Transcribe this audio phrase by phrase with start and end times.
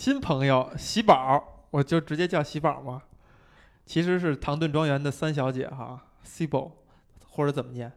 [0.00, 3.02] 新朋友喜宝，我就直接叫喜宝嘛。
[3.84, 6.72] 其实是唐顿庄园的三小姐哈 s i b l
[7.28, 7.92] 或者怎么念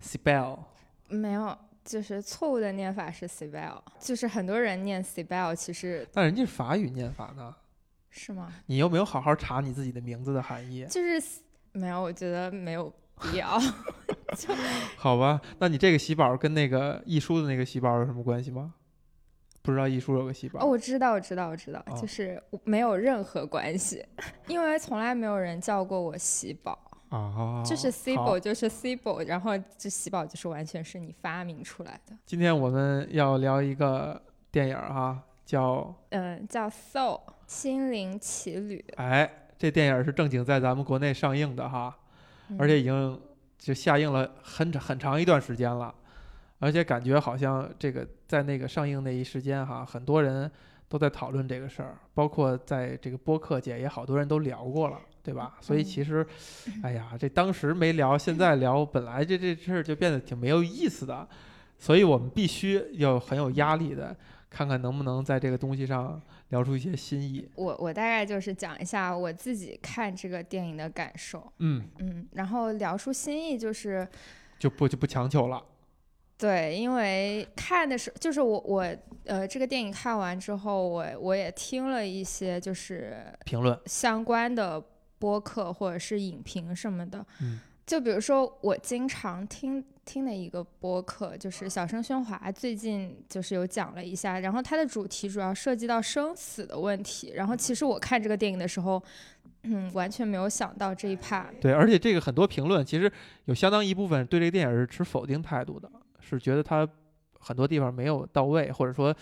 [0.00, 0.58] s i b e l
[1.06, 7.54] 没有，就是错误的念法是 Sibel，就是很多人念 Sibel，其实但人家是法语念法呢。
[8.10, 8.52] 是吗？
[8.66, 10.84] 你有没有好好查你自己的名字的含义？
[10.86, 12.92] 就是没有，我觉得没有
[13.22, 13.56] 必要。
[14.36, 14.52] 就
[14.98, 18.74] 好吧，那你这个喜宝跟那个易书的那个喜宝有什么关系吗？
[19.68, 21.94] 不知道艺叔有个喜宝哦，我知道，我知道，我知道，哦。
[22.00, 24.02] 就是没有任何关系，
[24.48, 26.78] 因为从来没有人叫过我喜宝，
[27.10, 32.16] 啊，就是 Cibo 就是 Cibo，然后这喜宝就是完全是你发明出来的。
[32.24, 34.18] 今天我们要聊一个
[34.50, 41.94] 电影儿哈，叫嗯，叫 Soul 心灵奇旅，哎，这电影是正经在咱们国内上映的哈，
[42.58, 43.20] 而嗯且已经
[43.58, 45.94] 就下映了很长很长一段时间了，
[46.58, 50.50] 而且感觉好像这个在那个上映那一时间哈，很多人
[50.88, 55.56] 都在讨论这个事儿，包括在这个播客界也好多人都聊过了，对吧？
[55.60, 56.26] 所以嗯其实，
[56.82, 61.28] 哎呀，这当时没聊，现在聊，本来这这事儿就变得挺没有意思的，
[61.78, 64.16] 所以我们必须要很有压力的，
[64.50, 67.48] 看看能不能在这个东西上聊出一些新意。
[67.54, 74.08] 我我大概就是讲一下我自己看这个电影的感受，嗯，嗯，然后聊出新意就是。
[74.58, 75.62] 就不就不强求了。
[76.38, 78.86] 对，因为看的时就是我我
[79.24, 84.80] 呃这个电影看完之后，我我也听了一些就是评论，相关的
[85.18, 87.26] 播客或者是影评什么的。
[87.42, 97.32] 嗯，就比如说我经常听听的一个播客，就是小声喧哗，最近就是有讲了一下，然后它的主题主要涉及到生死的问题。
[97.34, 99.02] 然后其实我看这个电影的时候，
[99.64, 101.46] 嗯，完全没有想到这一 part。
[101.60, 103.10] 对，而且这个很多评论其实
[103.46, 105.90] 有相当一部分对这个电影是持否定态度的，
[106.36, 106.88] 是觉得他
[107.38, 109.14] 很多地方没有到位，或者说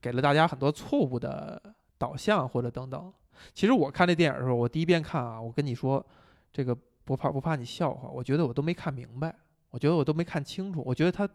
[0.00, 1.60] 给了大家很多错误的
[1.98, 3.12] 导向或者等等。
[3.54, 6.04] 其实我看这电影的时候，我第一遍看啊，我跟你说，
[6.52, 9.34] 这个不怕不怕你笑话，我觉得我都没看明白，
[9.70, 11.28] 我觉得我都没看清楚，我觉得他，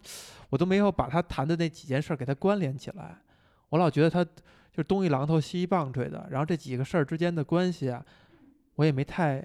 [0.49, 3.17] 我都没有把他谈的那几件事儿给他关联起来，
[3.69, 8.05] 我老觉得他就是东一榔头西一棒槌的，然后这几个事儿之间的关系啊，
[8.75, 9.43] 我也没太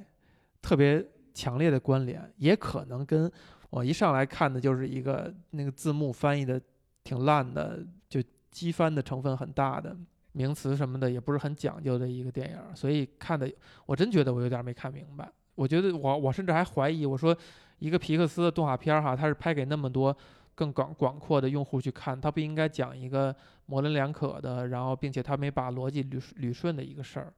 [0.60, 3.30] 特别强烈的关联，也可能跟
[3.70, 6.60] 我一上来看的就是一个那个字幕翻译的
[7.02, 8.20] 挺烂的，就
[8.50, 9.96] 机翻的成分很大的，
[10.32, 13.50] 名词什么的也不是很讲究的一个电影，所以看的
[13.86, 15.30] 我真觉得我有点没看明白。
[15.54, 17.36] 我觉得我我甚至还怀疑，我说
[17.78, 20.16] 一个皮克斯的动画片哈，它是拍给那么多
[20.54, 23.34] 更广广阔的用户去看，它不应该讲一个
[23.66, 27.32] 模棱两可的，然后并且它没把逻辑捋捋顺的一个事儿。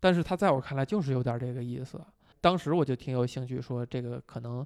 [0.00, 2.00] 但是它在我看来就是有点这个意思。
[2.40, 4.64] 当时我就挺有兴趣说这个可能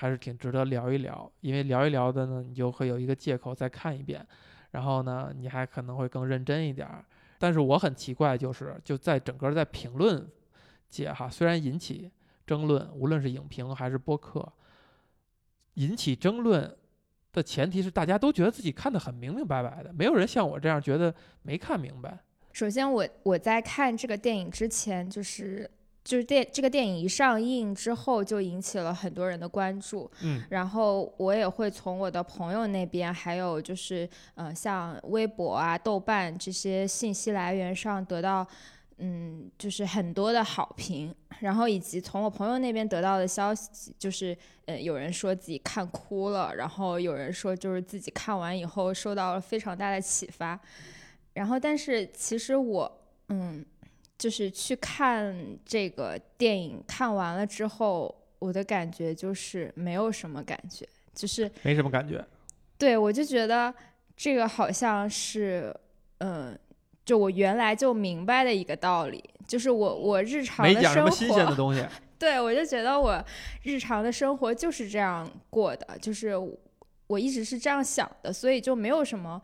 [0.00, 4.24] 还是挺值得聊一聊，因为聊一聊的呢，你就会有一个借口再看一遍，
[4.70, 6.88] 然后呢，你还可能会更认真一点。
[7.36, 10.24] 但是我很奇怪，就是就在整个在评论
[10.88, 12.08] 界哈，虽然引起
[12.46, 14.52] 争论，无论是影评还是播客，
[15.74, 16.76] 引起争论
[17.32, 22.16] 的前提是大家都觉得自己看得很明明白白的，没有人像我这样觉得没看明白。
[22.52, 25.68] 首先我，我在看这个电影之前，就是
[26.08, 30.10] 就是电这个电影一上映之后，就引起了很多人的关注。
[30.22, 38.46] 嗯然后我也会从我的朋友那边，还有就是呃，像微博啊、豆瓣这些信息来源上得到，
[38.96, 41.14] 嗯，就是很多的好评。
[41.40, 50.58] 然后以及从我朋友那边得到的消息，就是呃，有人说自己看哭了，然后有人说就是自己看完以后受到了非常大的启发。
[51.34, 53.62] 然后，但是其实我，嗯，
[54.18, 55.34] 就是去看
[55.64, 62.22] 这个电影，看完了之后，我的感觉就是没有什么感觉，就是没什么感觉。
[62.76, 63.72] 对我就觉得
[64.16, 65.74] 这个好像是，
[66.18, 66.58] 嗯，
[67.04, 71.84] 就我原来就明白的一个道理，就是我我日常没的生讲什么新鲜的活，东西。
[72.18, 73.24] 对我就觉得我
[73.62, 76.32] 日常的生活就是这样过的，就是
[77.06, 79.40] 我一直是这样想的，所以就没有什么，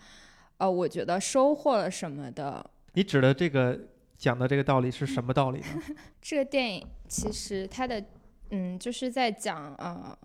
[0.59, 2.69] 呃，我觉得收获了什么的。
[2.95, 3.79] 你指的这个
[4.25, 5.83] 讲的这个道理是什么道理呢？
[6.23, 8.03] 这个电影其实它的，
[8.49, 10.19] 嗯，就是在讲，呃，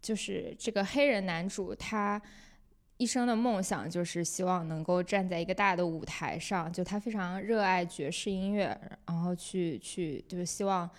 [0.00, 2.20] 就是这个黑人男主他
[2.96, 8.76] 一生的梦想就是希望能够站在一个大的舞台上，就他非常热爱爵士音乐，
[9.06, 10.90] 然后去去就是希望，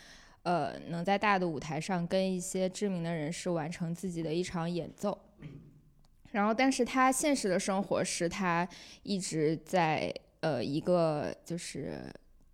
[0.43, 5.19] 呃，能在大的舞台上跟一些知名的人士完成自己的一场演奏。
[6.31, 8.65] 然后，但是他现实的生活是他
[9.03, 11.97] 一直在呃一个就是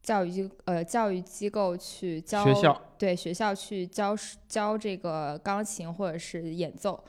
[0.03, 4.15] 教育机呃教育机构去教学校对学校去教
[4.47, 7.03] 教这个钢琴或者是演奏，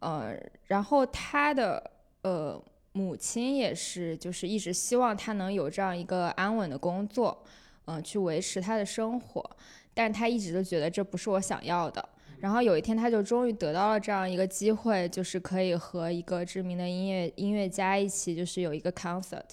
[0.00, 1.90] 呃，然后他的
[2.22, 2.60] 呃
[2.92, 7.42] 母亲也是，就是一直希望他能有这样一个安稳的工作，
[7.84, 9.56] 嗯、去维持他的生活。
[9.94, 12.06] 但是他一直都觉得这不是我想要的。
[12.40, 19.44] 然后有一天，他就终于得到了这样一个机会，就是可以和一个知名的音乐音乐家一起，就是有一个 concert。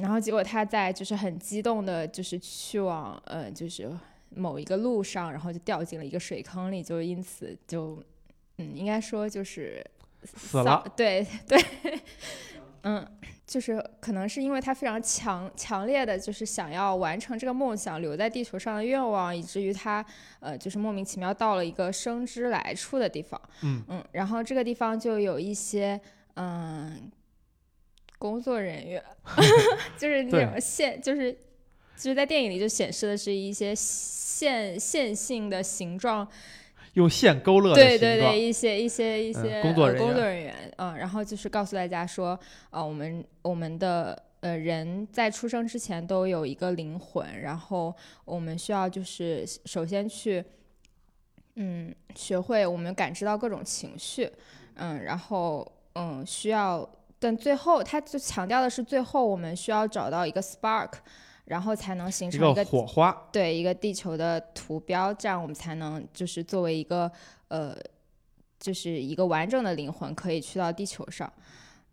[0.00, 3.90] 然后结果他在就是很激动的，就是去往呃就是
[4.34, 8.02] 某一个路上，然后就掉进了一个水坑里，就因此就
[8.58, 9.84] 嗯，应该说就是
[10.24, 11.58] 死了，对 对，
[12.82, 13.06] 嗯，
[13.46, 20.04] 就是可能是因为他非常强强烈的就是想要完成这个梦想，留在地球上的愿望，以至于他
[20.40, 23.82] 呃就是莫名其妙到了一个生之来处的地方，嗯。
[23.88, 26.00] 嗯，然后这个地方就有一些
[26.34, 27.10] 嗯
[28.20, 29.02] 工作人员，
[29.96, 31.32] 就是那种线，就是
[31.96, 36.28] 就是在电影里就显示的是一些线线性的形状。
[36.94, 42.38] 用线勾勒对对对，一些一些一嗯些、工作人员呃工作人员，嗯，然后就是告诉大家说，
[42.70, 47.94] 呃，我们我们的呃人在出生之前都有一个灵魂，然后
[48.24, 50.44] 我们需要就是首先去，
[51.54, 54.28] 嗯，学会我们感知到各种情绪，
[54.74, 55.64] 嗯，然后
[55.94, 56.78] 嗯需要，
[57.20, 60.94] 但最后他就强调的是最后我们需要找到一个 spark，
[61.44, 67.08] 然后才能形成一个个火花，对一个地球的图标，这样我们才能就是作为一个
[67.46, 67.76] 呃，
[68.58, 71.32] 就是一个完整的灵魂，可以去到地球上。
[71.36, 71.42] 嗯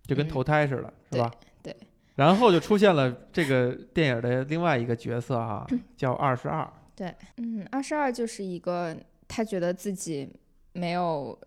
[0.07, 1.29] 就跟投胎似的，是吧？
[1.61, 1.75] 对。
[2.15, 6.65] 然后就出现了这个电影的另外一个角色哈， 叫二十二。
[6.95, 8.95] 对，嗯，二十二就是一个
[9.27, 10.29] 他觉得自己
[10.71, 11.37] 没有，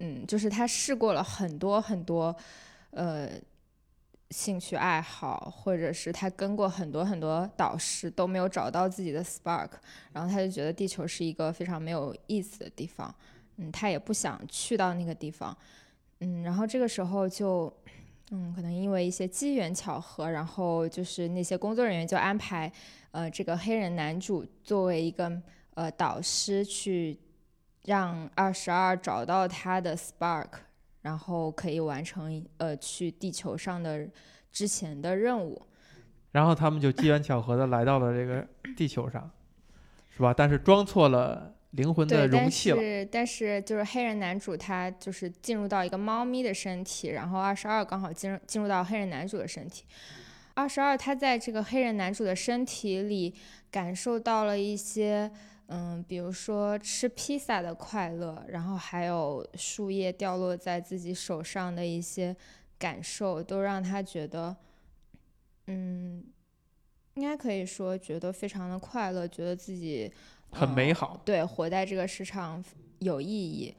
[0.00, 2.36] 嗯，就是他试过了很多很多，
[2.90, 3.30] 呃。
[4.32, 9.70] 兴趣爱好，或者是他跟过很多很多导师，都没有找到自己的 spark，
[10.12, 13.12] 然后他就觉得地球是一个非常没有意思的地方，
[13.56, 15.58] 嗯，他也不想去到那个地方，
[16.20, 17.76] 嗯，然后这个时候就，
[18.30, 22.72] 嗯，可能因为一些机缘巧合，然后就是那些工作人员就安排，
[23.10, 25.42] 呃，这个黑人男主作为一个
[25.74, 27.18] 呃导师去
[27.86, 30.50] 让二十二找到他的 spark，
[31.02, 34.08] 然后可以完成呃去地球上的
[34.50, 35.60] 之前的任务。
[36.32, 39.30] 然后他们就机缘巧合的来到了这个地球上，
[40.10, 40.32] 是吧？
[40.32, 42.76] 但是装错了灵魂的容器了。
[42.76, 49.84] 是但是就是黑人男主他就是进入到一个猫咪的身体，然后二十二刚好进入进入到黑人男主的身体。
[50.54, 53.34] 二十二他在这个黑人男主的身体里
[53.70, 55.30] 感受到了一些，
[55.72, 62.36] 嗯，比如说吃披萨的快乐，然后还有树叶掉落在自己手上的一些
[62.76, 64.56] 感受，都让他觉得，
[65.68, 66.24] 嗯，
[67.14, 70.12] 应该可以说觉得非常的快乐，觉得自己
[70.50, 72.60] 很嗯美好，对，活在这个世上
[72.98, 73.72] 有意义，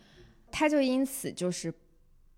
[0.50, 1.74] 他就因此就是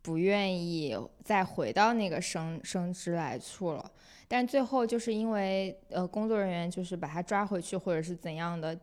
[0.01, 3.91] 不愿意再回到那个生生之来处了。
[4.27, 8.75] 但最后就是因为呃工作人员就是把他抓回去，或者是怎样的，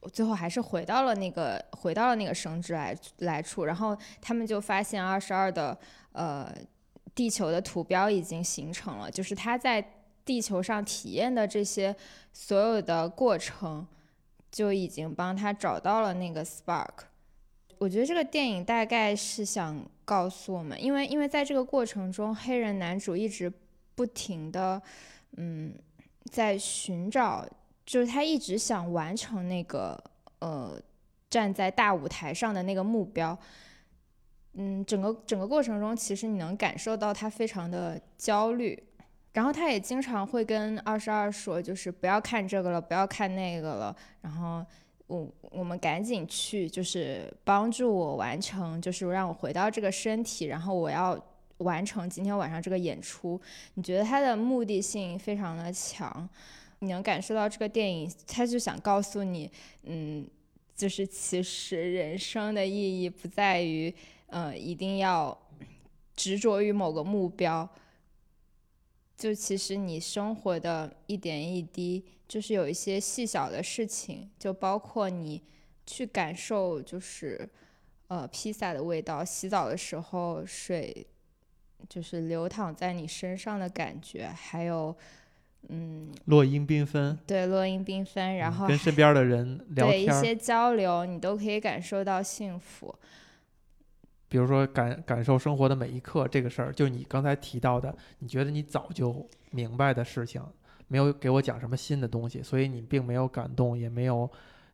[0.00, 3.64] 我最后还是回到了那个回到了那个生之来来处。
[3.64, 5.78] 然后他们就发现二十二的
[6.12, 6.52] 呃
[7.14, 9.82] 地球的图标已经形成了，就是他在
[10.24, 11.94] 地球上体验的这些
[12.32, 13.86] 所有的过程。
[14.50, 17.04] 就已经帮他找到了那个 spark。
[17.76, 23.52] 我觉得这个电影大概是想告诉我们，因为因为在这个过程中，黑人男主一直
[23.94, 24.80] 不停的，
[25.36, 25.74] 嗯，
[26.32, 27.46] 在寻找，
[27.88, 29.98] 就是他一直想完成那个
[30.40, 30.78] 呃
[31.30, 33.36] 站在大舞台上的那个目标。
[34.52, 38.78] 嗯，整个整个过程中，其实你能感受到他非常的焦虑，
[39.32, 44.62] 然后他也经常会跟二十二说，就是不要看这个了，不要看那个了，然后
[45.06, 51.18] 我我们赶紧去，就是帮助我完成，就是让我回到这个身体，然后我要
[51.58, 53.40] 完成今天晚上这个演出。
[53.74, 56.28] 你觉得他的目的性非常的强，
[56.80, 59.50] 你能感受到这个电影，他就想告诉你，
[59.82, 60.28] 嗯，
[60.76, 63.92] 就是其实人生的意义不在于，
[64.26, 65.36] 呃，一定要
[66.14, 67.68] 执着于某个目标。
[69.16, 75.42] 就其实你生活的一点一滴，就是有一些细小的事情，就包括你
[75.84, 77.48] 去感受，就是
[78.06, 81.04] 呃披萨的味道，洗澡的时候水
[81.88, 84.96] 就是流淌在你身上的感觉，还有
[85.68, 86.12] 嗯。
[86.26, 92.94] 落英缤纷，对落英缤纷，然后嗯跟身边的人聊天儿，对一些交流，你都可以感受到幸福。
[94.28, 100.42] 比如说感感受生活的每一刻这个事儿，就你刚才提到的，你觉得你早就明白的事情，
[100.88, 104.30] 没有给我讲什么新的东西，所以你并没有感动，也没有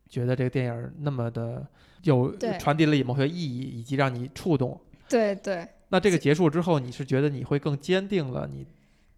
[0.09, 1.65] 觉得这个电影那么的
[2.03, 4.77] 有传递了某些意义，以及让你触动。
[5.07, 8.67] 对对，那这个结束之后，你是觉得你会更坚定了你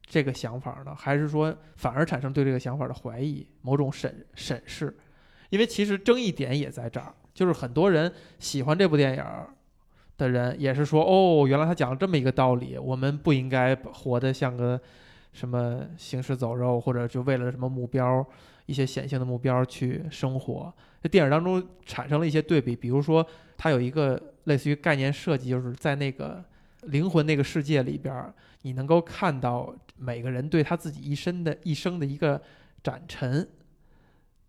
[0.08, 4.98] 这个想法呢，还是说反而产生对这个想法的怀疑、某种审审视？
[5.50, 9.24] 因为其实争议点也在这儿，就是很多人喜欢这部电影
[10.18, 14.80] 的人也是说，哦，原来他讲了这么一个道理，我们不应该活得像个
[15.34, 18.26] 什么行尸走肉，或者就为了什么目标、
[18.66, 20.74] 一些显性的目标去生活。
[21.04, 26.44] 这电影当中产生了一些对比，比如说它有一个类似于概念设计，就是在那个
[26.84, 28.34] 灵魂那个世界里边，
[28.64, 32.42] 你能够看到每个人对他自己一生的一生的一个
[32.84, 33.48] 展陈。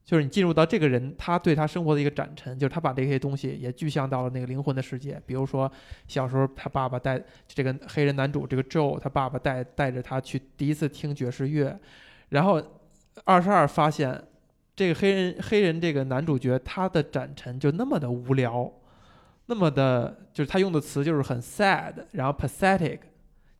[0.04, 5.20] 就是你进入到这个人，他对他生活的一个展陈，就是他把这些东西也具象到了那个灵魂的世界。
[5.26, 5.70] 比如说，
[6.06, 11.78] 小时候他爸爸带这个黑人男主这个 Joe，他爸爸带带着他去第一次听爵士乐，
[12.30, 12.62] 然后
[13.24, 14.18] 二十二发现
[14.74, 18.72] 这个黑人黑人这个男主角他的展陈就那么的无聊，
[19.44, 23.00] 那么的，就是他用的词就是很 sad，然后 pathetic，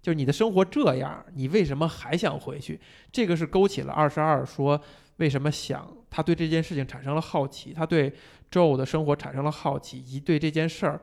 [0.01, 2.81] 就是你的生活这样，你为什么还想回去？
[3.13, 4.81] 这个是勾起了二十二说。
[5.19, 7.73] 为什么想他对这件事情产生了好奇？
[7.73, 8.09] 他对
[8.53, 11.01] Joe 的生活产生了好奇，以及对这件事儿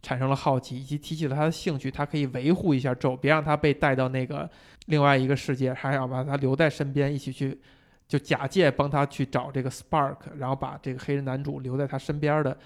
[0.00, 1.90] 产生了好奇，以及提起了他的兴趣。
[1.90, 4.48] 他可以维护一下 Joe，别让他被带到那个
[4.86, 7.58] 另外一个世界，还要把他留在身边，一起去，
[8.06, 12.56] 就假借帮他去找这个 Spark，然后把这个黑人男主留在他身边的，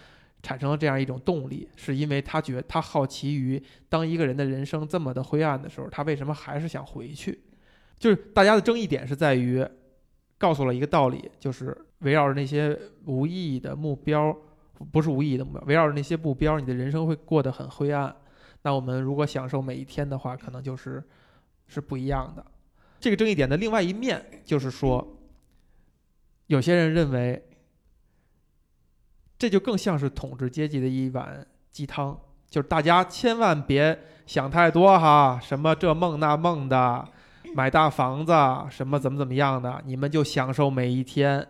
[0.42, 7.40] 产生了这样一种动力，是因为他觉他好奇于当一个人的人生这么的灰暗的时候，他为什么还是想回去？
[7.98, 9.66] 就是大家的争议点是在于。
[10.38, 14.36] 告诉了一个道理，就是围绕着那些无意义的目标，
[14.90, 18.12] 不是无意义的目标，围绕着那些目标，你的人生会过得很灰暗。
[18.62, 21.00] 那我们如果享受每一天的话，可能就是
[21.68, 22.44] 是不一样的。
[22.98, 25.16] 这个争议点的另外一面就是说，
[26.48, 27.40] 有些人认为，
[29.42, 32.16] 这就更像是统治阶级的一碗鸡汤，
[32.48, 37.08] 就是大家千万别想太多哈，什么这梦那梦的。
[37.52, 38.32] 买大房子
[38.70, 41.44] 什么怎么怎么样的，你们就享受每一天，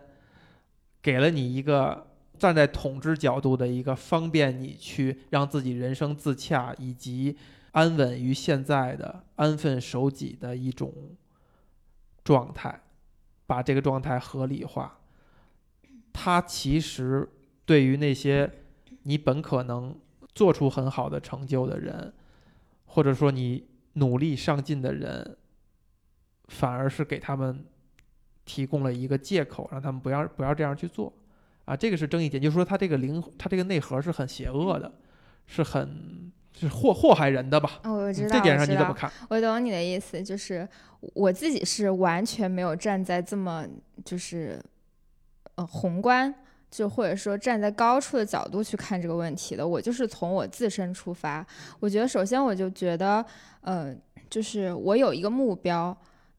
[1.03, 2.07] 给了你一个
[2.39, 7.37] 站在统治角度的一个方便你去让自己人生自洽以及
[7.73, 10.91] 安稳于现在的安分守己的一种
[12.23, 12.81] 状态，
[13.45, 14.97] 把这个状态合理化。
[16.11, 17.29] 它其实
[17.65, 18.51] 对于那些
[19.03, 19.95] 你本可能
[20.33, 22.13] 做出很好的成就的人，
[22.85, 25.37] 或者说你努力上进的人。
[26.49, 27.65] 反而是给他们
[28.43, 31.11] 提供了一个借口，让他们不要不要这样去做，
[31.63, 34.91] 啊，这个是争议点，就是说他这个灵，他这个内核是很邪恶的，
[35.47, 37.79] 是很是祸祸害人的吧？
[37.85, 39.09] 我知道，这点上你怎么看？
[39.29, 40.67] 我懂你的意思，就是
[41.13, 43.65] 我自己是完全没有站在这么
[44.03, 44.61] 就是
[45.55, 46.31] 呃宏观，
[46.73, 49.65] 就或者说站在高处的角度去看这个问题的。
[49.65, 51.45] 我就是从我自身出发，
[51.79, 53.23] 我觉得首先我就觉得，
[53.61, 53.95] 呃，
[54.29, 55.95] 就是我有一个目标。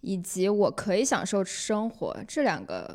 [0.07, 2.95] 以及我可以享受生活，这两个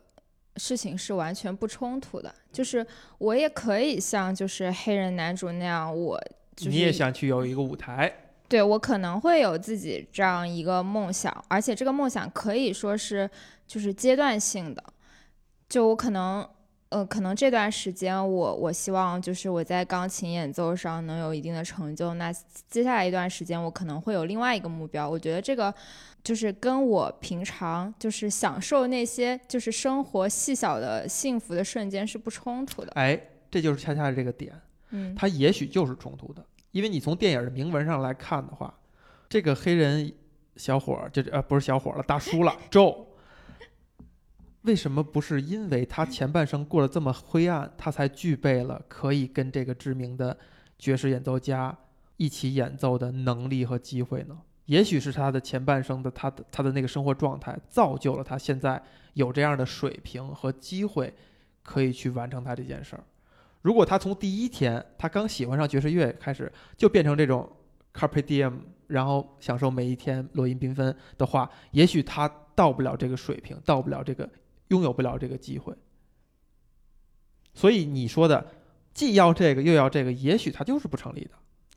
[0.57, 2.31] 事情是完全不冲突的。
[2.51, 2.85] 就是
[3.17, 6.21] 我也可以像就是黑人男主那样，我
[6.57, 8.13] 你也想去有一个舞台，
[8.47, 13.27] 对我可能会有自己这样一个梦想，而且这个梦想可以说是
[13.65, 14.83] 就是阶段性的。
[15.67, 16.47] 就我可能
[16.89, 22.33] 呃，可能这段时间我我希望就是我在钢琴演奏上能有一定的成就，那
[22.67, 25.09] 接下来一段时间我可能会有另外一个目标。
[25.09, 25.73] 我觉得这个。
[26.21, 32.91] 就是跟我平常就是享受那些就是生活细小的幸福的瞬间是不冲突的。
[32.95, 33.17] 哎，
[33.49, 34.53] 这就是恰恰这个点，
[34.89, 38.71] 嗯，它也许就是冲突的，因为你从电影的铭文上来看的话，
[39.29, 40.11] 这个黑人
[40.57, 42.97] 小伙儿就呃不是小伙了，大叔了， Joe，
[44.63, 50.37] 为什么不是因为他前半生过得这么灰暗，他才具备了可以跟这个知名的
[50.77, 51.77] 爵士演奏家
[52.17, 54.37] 一起演奏的能力和机会呢？
[54.65, 58.79] 也许是他的前半生的他的他的那个生活状态造就了他现在
[59.13, 61.13] 有这样的水平和机会，
[61.63, 63.03] 可以去完成他这件事儿。
[63.61, 67.49] 如果他从第一天他刚喜欢上爵士乐开始就变成这种
[67.93, 68.53] carpe diem，
[68.87, 74.29] 然后享受每一天落英缤纷的话，也许他到不了这个水平，到不了这个
[74.69, 75.73] 拥有不了这个机会。
[77.53, 78.47] 所以你说的
[78.93, 81.31] 既要这个又要这个，也许它就是不成立的。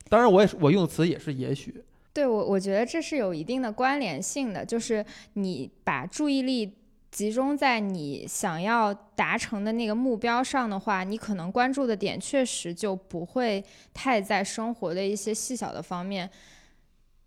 [0.08, 1.84] 当然，我也是我用的词也是也许。
[2.12, 6.76] 对我，我觉得这是有一定的关联性的，就是你把注意力
[7.10, 16.28] 集中在你想要达成的那个目标上的话，你可能关注的点确实就不会太在生活的一些细小的方面。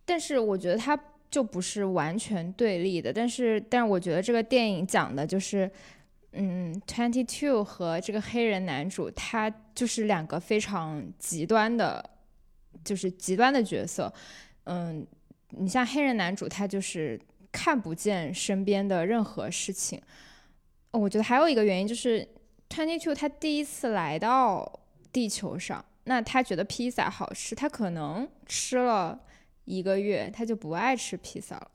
[0.06, 0.96] 但是我觉得它
[1.30, 3.12] 就不是完全对立的。
[3.12, 5.70] 但是，但是我觉得这个电影讲的就是，
[6.34, 12.12] 嗯，Twenty Two 和这个黑人男主，他就是两个非常极端的。
[12.84, 14.14] 就是极端的角色。
[14.66, 15.04] 嗯，
[15.52, 17.20] 你像黑人男主，他就是
[17.52, 20.00] 看不见身边的任何事情。
[20.92, 22.28] 我觉得还有一个原因就是
[22.70, 24.80] Twenty Two 他第一次来到
[25.12, 29.20] 地球上，那他觉得披萨好吃，他可能吃了
[29.66, 31.70] 一个月，他就不爱吃披萨了。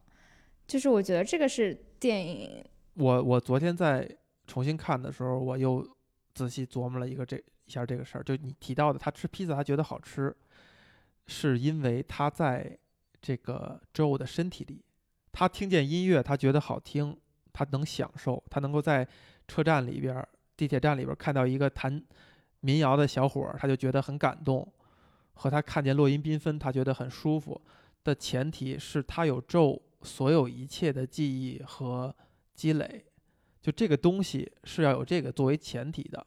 [0.66, 2.64] 就是我觉得这个是电影。
[2.94, 4.09] 我我昨天在
[4.47, 5.87] 重新看的时候，我又
[6.35, 8.23] 仔细琢磨了一个这一下这个事儿。
[8.23, 10.35] 就你提到的，他吃披萨他觉得好吃，
[11.26, 12.78] 是因为他在
[13.20, 14.85] 这个 Jo 的身体里，
[15.32, 17.16] 他听见音乐，他觉得好听，
[17.52, 19.06] 他能享受，他能够在
[19.49, 22.02] 车站里边、地铁站里边看到一个弹
[22.61, 24.66] 民谣的小伙儿，他就觉得很感动。
[25.35, 27.59] 和他看见落英缤纷，他觉得很舒服。
[28.04, 29.80] 的前提是他有 Joe。
[30.02, 32.16] 所有一切的记忆和
[32.54, 33.04] 积累，
[33.61, 36.26] 就这个东西是要有这个作为前提的，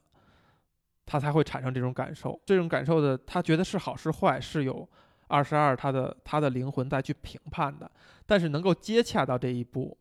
[1.08, 2.40] 他才会产生这种感受。
[2.46, 4.88] 这种感受的，他觉得是好是坏，是有
[5.26, 7.92] 二十二他的他的灵魂再去评判的。
[8.28, 9.98] 但是能够接洽到这一步，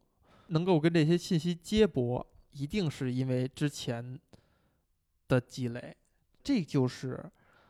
[0.48, 4.20] 能够跟这些信息接驳，一定是因为之前
[5.28, 5.96] 的积累。
[6.44, 7.24] 这就是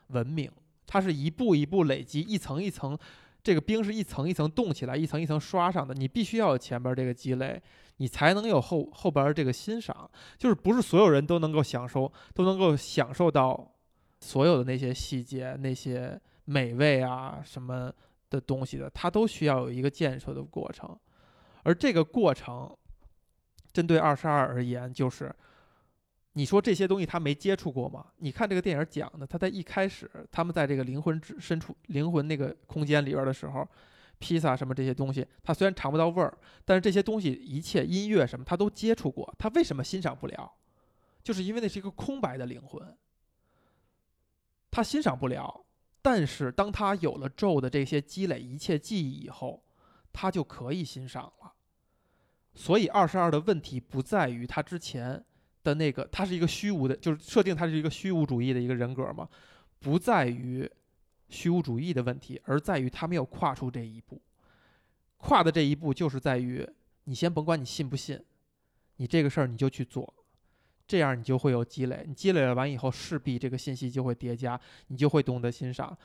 [0.08, 0.50] 文明，
[0.84, 2.98] 它是一步一步累积，一层一层。
[3.42, 5.92] 这个冰是一层一层冻起来，一层一层刷上的。
[5.94, 7.60] 你必须要有前边这个积累，
[7.96, 10.08] 你才能有后后边这个欣赏。
[10.38, 13.72] 就是不是所有人都能够享受，都能够享受到
[14.20, 17.92] 所有的那些细节、那些美味啊什么
[18.30, 18.88] 的东西的。
[18.90, 20.96] 它都需要有一个建设的过程，
[21.64, 22.70] 而这个过程，
[23.72, 25.34] 针对二十二而言，就是。
[26.34, 28.06] 你说这些东西他没接触过吗？
[28.16, 33.68] 你看这个电影讲的，他在一开始，他们在这个灵魂之深处、灵魂那个空间里边的时候，
[34.18, 40.50] 披萨什么这些东西，他虽然尝不到味儿，但是这些东西一切音乐什么他都接触过，他为什么欣赏不了？
[41.22, 42.96] 就是因为那是一个空白的灵魂，
[44.70, 45.66] 他欣赏不了。
[46.00, 49.62] 但是当他有了咒的这些积累、一切记忆以后，
[50.14, 51.52] 他就可以欣赏了。
[52.54, 55.22] 所以二十二的问题不在于他之前。
[55.62, 59.28] 的那个，他是一个虚无的，就是设定他是一个虚无主义的一个人格嘛，
[59.80, 60.68] 不在于
[61.28, 64.20] 虚无主义的问题，而在于他没有跨出这一步。
[65.18, 66.68] 跨的这一步就是在于，
[67.04, 68.20] 你先甭管你信不信，
[68.96, 70.12] 你这个事儿你就去做，
[70.86, 72.04] 这样你就会有积累。
[72.06, 75.96] 你积累了完以后，势必这个信息就会叠加，你就会懂得欣赏。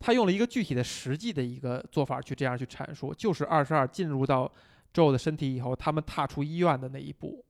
[0.00, 4.50] 他用了一个具体的实际的一个做法去这样去阐述，就是二十二进入到
[4.92, 7.44] Joe 的身体以后，他们踏出医院的那一步。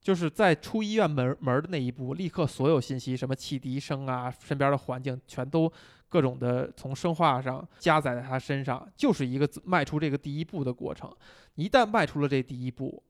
[0.00, 5.70] 就是在出医院门门的那一步，立刻所有信息，什么汽笛声啊，身边的环境，全都
[6.08, 11.14] 各种的从生化上加载在他身上，就是一个迈出这个第一步的过程。
[11.56, 13.02] 一旦迈出了这第一步，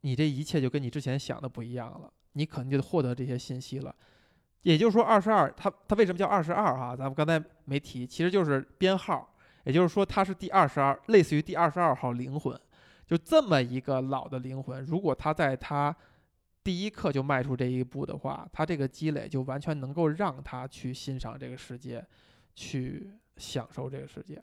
[0.00, 3.94] 你这一切就跟你之前想的不一样了，你可能就获得这些信息了。
[4.62, 6.94] 也就是说，二十二，它它为什么叫二十二哈？
[6.94, 12.58] 咱们刚才没提，其实就是编号，也就是说它是第二十二，类似于第二十二号灵魂。
[13.10, 15.94] 就这么一个老的灵魂，如果他在他
[16.62, 22.06] 第一刻就迈出这一步的话，他这个积累就完全能够让他去欣赏这个世界，
[22.54, 24.40] 去享受这个世界。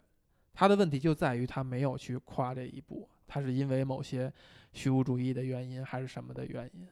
[0.52, 4.30] 他的问题就在于他没有去跨这一步，他是因为某些
[4.74, 6.86] 虚无主义的原因，还是什么的原因？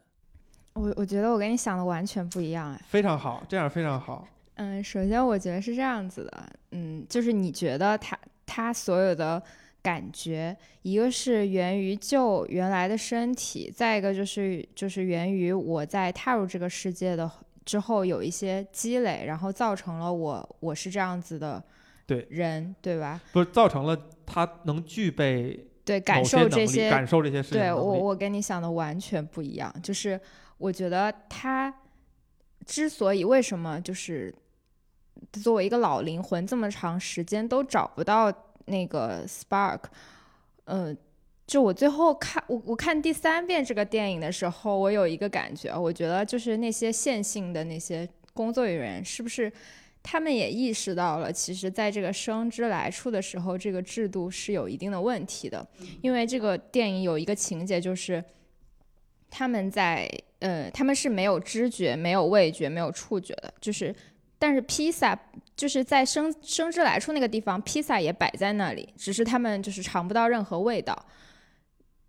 [0.73, 2.81] 我我觉得我跟你想的完全不一样哎。
[2.87, 4.27] 非常好，这样非常好。
[4.55, 9.43] 嗯，首先我觉得是这样子的，嗯，就是你觉得他他所有的。
[9.87, 17.31] 感觉，一个是源于旧原来的身体，再一个就是就是源于我在踏入这个世界的
[17.65, 21.63] 之后有一些积累，然后造成了我我是这样子的
[22.05, 23.21] 对人，对吧？
[23.31, 23.97] 不是造成了
[24.27, 27.61] 他能具备对感受这些感受这些事情。
[27.61, 30.21] 对我我跟你想的完全不一样，就是
[30.59, 31.73] 我觉得他
[32.65, 34.35] 之所以为什么就是
[35.31, 38.33] 作为一个老灵魂这么长时间都找不到。
[38.67, 39.81] 那个 Spark，
[40.65, 40.97] 嗯，
[41.47, 49.53] 就我最后看我我看第三遍这个电影的时候，我有一个感觉，我觉得就是那些线性的那些工作人员，是不是
[50.03, 55.67] 他们也意识到了，其实在这个生之来处的时候，这个制度是有一定的问题的。
[56.03, 58.23] 因为这个电影有一个情节，就是
[59.31, 63.95] 他们在呃，他们是没有知觉、没有味觉、没有触觉的，就是。
[64.39, 65.19] 但是披萨
[65.57, 70.95] 就是在生生之来处那个地方，披萨也摆在那里，只是他们就是尝不到任何味道。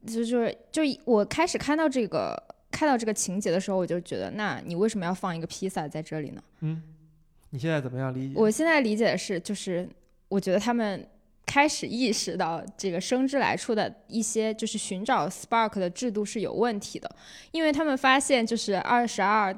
[0.05, 2.36] 就就是就我开始看到这个
[2.69, 6.43] 看到这个情节的时候，我就觉得，那你为什么要放一个披萨在这里呢？
[6.60, 6.83] 嗯，
[7.51, 8.33] 你现在怎么样理解？
[8.36, 9.88] 我现在理解的是，就是
[10.27, 11.07] 我觉得他们
[11.45, 17.10] 开始意识到这个生之来处的一些就是寻找 spark 的制度是有问题的，
[17.51, 19.57] 因为他们发现就是二十二。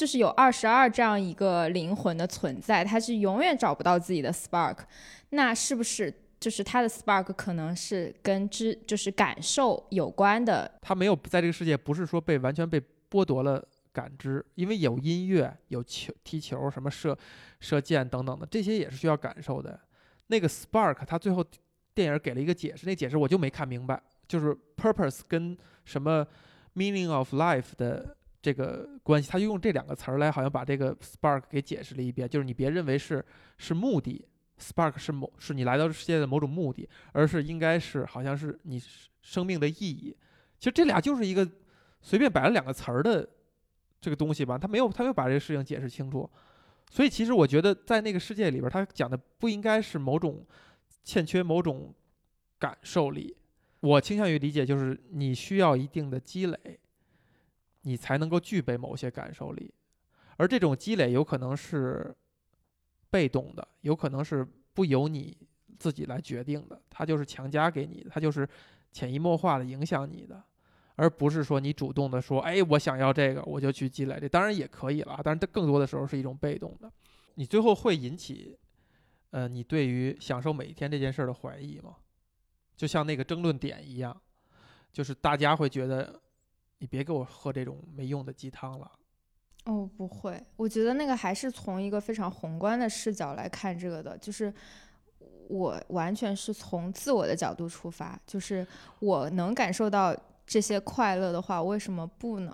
[0.00, 4.78] 就是有二十二这样一个灵魂的存在，他是永远找不到自己的 spark，
[5.28, 6.10] 那是不是
[6.40, 10.72] 就是他的 spark 可能是跟知就是感受有关的？
[10.80, 17.14] 他没有在这个世界，不是说被完全被剥夺了感知，因为有音乐、有球、踢球、什么射
[17.60, 19.78] 射箭等等的，这些也是需要感受的。
[20.28, 21.44] 那个 spark，他最后
[21.92, 26.26] 电影给了一个解释，那解释我就没看明白，就是 purpose 跟什么
[26.74, 33.24] meaning of life 的这个关系，他就用这两个词儿来好像把这个 spark 给解释了一遍，就是你别认为是
[33.58, 34.24] 是目的
[34.58, 38.80] ，spark 是某是你来到这世界的某种目的，而是应该是好像是你
[39.22, 40.16] 生命的意义。
[40.58, 41.48] 其实这俩就是一个
[42.00, 43.28] 随便摆了两个词儿的
[44.00, 46.28] 这个东西吧，他没有他没有把这个事情解释清楚。
[46.90, 50.44] 所以其实我觉得，在那个世界里边，他讲的不应该是某种
[51.04, 51.94] 欠缺某种
[52.58, 53.36] 感受力。
[53.80, 56.80] 我倾向于理解，就是你需要一定的积累，
[57.82, 59.72] 你才能够具备某些感受力。
[60.36, 62.14] 而这种积累有可能是
[63.10, 65.36] 被动的，有可能是不由你
[65.78, 68.48] 自己来决定的，它就是强加给你，它就是
[68.92, 70.42] 潜移默化的影响你的。
[70.96, 74.18] 而不是说你主动的说，哎，我想要这个，我就去积累。
[74.20, 76.92] 这当然也可以了，但是它更多的时候是一种被动的。
[77.36, 78.58] 你最后会引起，
[79.30, 81.96] 呃，你对于享受每一天这件事的怀疑吗？
[82.76, 84.20] 就像那个争论点一样，
[84.92, 86.20] 就是大家会觉得，
[86.80, 88.90] 你别给我喝这种没用的鸡汤了。
[89.66, 94.52] 哦，不会，我觉得那个还是从一个非常宏观的视角来看这个的，就是
[95.48, 98.66] 我完全是从自我的角度出发，就是
[98.98, 100.14] 我能感受到。
[100.46, 102.52] 这些快乐的话，为什么不呢？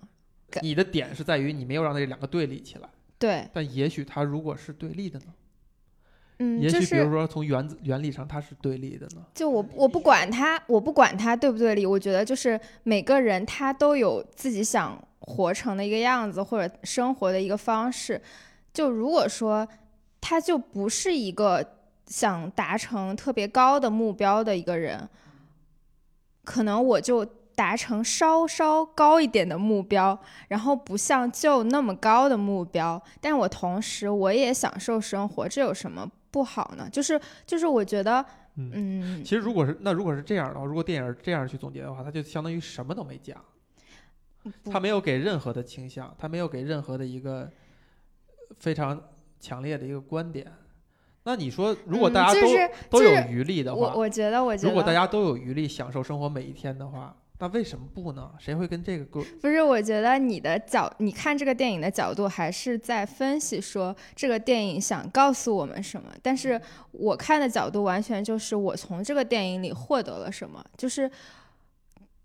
[0.60, 2.90] 你的点是在于你没有让这两个对立起来。
[3.18, 3.48] 对。
[3.54, 5.32] 但也许它如果是对立的呢？
[6.38, 9.24] 嗯，也许比如说从原子原理上它是对立的呢？
[9.34, 18.20] 就我我不管它，我不管它对不对立，我觉得就是每个人他都有自己想活成的一个样子，或者生活的一个方式。
[18.74, 19.66] 就如果说
[20.20, 21.64] 他就不是一个
[22.06, 25.08] 想达成特别高的目标的一个人，
[26.44, 27.26] 可能我就。
[27.56, 36.88] 达成稍稍高一点的目标，然后不像就那么高的目标，但我同时我也享受生活，这有什么不好呢？
[36.90, 38.24] 就是就是我觉得，
[38.56, 43.42] 嗯，其实如果是那如果是这样的话，如果电影这样去总结的话，它就相当于什么都没讲，
[44.70, 47.50] 他没有给任何的倾向，他没有给任何的一个
[48.58, 49.00] 非常
[49.40, 50.50] 强烈的一个观点。
[51.24, 52.40] 那你说，如果大家
[52.90, 57.16] 都都有余力的话，我我觉得，我觉得，如果大家都有余力享受生活每一天的话。
[57.38, 58.30] 那为什么不呢？
[58.38, 59.22] 谁会跟这个过？
[59.42, 66.10] 不是，我觉得你的角，你看这个电影的角度，还是在分析说这个电影想告诉我们什么。
[66.22, 66.58] 但是
[66.92, 71.10] 我看的角度完全就是我从这个电影里获得了什么，就是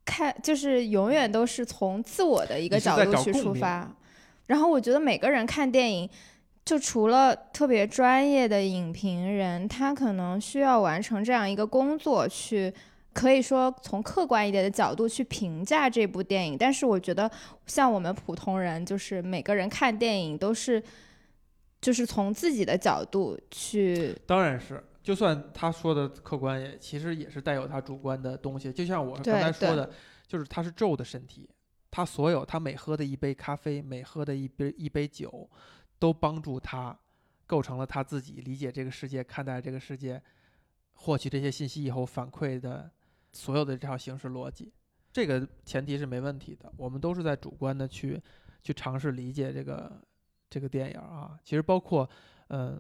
[0.05, 3.93] 看，就是永远都是从自我的一个角度去出发。
[4.47, 6.09] 然后我觉得每个人看电影，
[6.63, 12.73] 就除了特别专业的影评人，他可能需要完成这样一个工作去。
[13.13, 17.29] 可以说从客观一点的角度去评价这部电影，但是我觉得
[17.65, 20.81] 像我们普通人，就是每个人看电影都是，
[21.81, 24.15] 就是从自己的角度去。
[24.25, 28.71] 当然是，就算他说的客观，也其实也是带有他主观的东西。
[28.71, 29.91] 就像我刚才说的，
[30.25, 31.49] 就是他是咒的身体，
[31.91, 35.49] 他所有他每喝的一杯咖啡，每喝的一杯一杯酒，
[35.99, 36.97] 都帮助他
[37.45, 40.21] 构成了他自己理解这个世界、看待这个世界、
[40.93, 42.89] 获取这些信息以后反馈的。
[43.33, 44.71] 所有的这套形式逻辑，
[45.11, 46.71] 这个前提是没问题的。
[46.77, 48.21] 我们都是在主观的去
[48.61, 50.01] 去尝试理解这个
[50.49, 51.39] 这个电影啊。
[51.43, 52.09] 其实包括，
[52.49, 52.79] 嗯，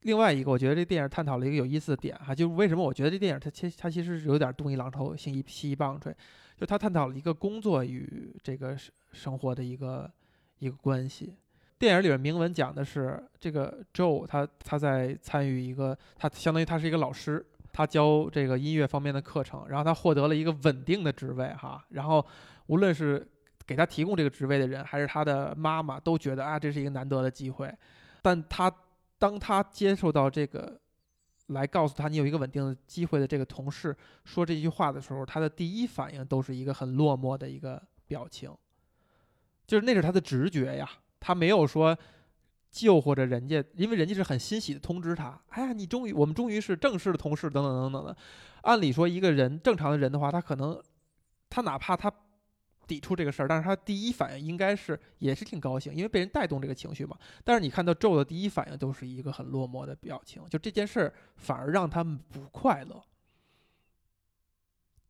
[0.00, 6.14] 另外一个，我觉得这电影探讨了一个有意思的点哈，就是为什么我觉得这电影它其它其实是有点东一榔头西一西一棒槌，
[6.56, 10.10] 就它探讨了一个工作与这个生生活的一个
[10.58, 11.36] 一个关系。
[11.78, 17.44] 电影里边铭文讲的是这个 Joe 他他在参与一个，他相当于他是一个老师。
[17.74, 21.84] 他教这个音乐方面的课程，然后他获得了一个稳定的职位，哈。
[21.88, 22.24] 然后
[22.68, 23.26] 无论是
[23.66, 27.74] 给他提供这个职位的人，还是他的妈妈，都觉得啊，这是一个难得的机会。
[28.22, 28.72] 但他
[29.18, 30.80] 当他接受到这个
[31.48, 38.54] 来告诉他你有一个稳定的机会的这个同事说这句话的时候，他的第一反应都是一个很落寞的一个表情，
[39.66, 41.98] 就是那是他的直觉呀，他没有说。
[42.74, 48.16] 救活着人家，因为人家是很欣喜的通知他，哎呀，你终于，我们终于是正式的同事，等等等等的。
[48.62, 50.82] 按理说，一个人正常的人的话，他可能，
[51.48, 52.12] 他哪怕他
[52.88, 57.16] 抵触这个事儿，但是他第一反应应该是也是挺高兴，因为被人带动这个情绪嘛。
[57.44, 63.00] 但是你看到咒的第一反应都是一个很落寞的表情，就这件事儿反而让他们不快乐。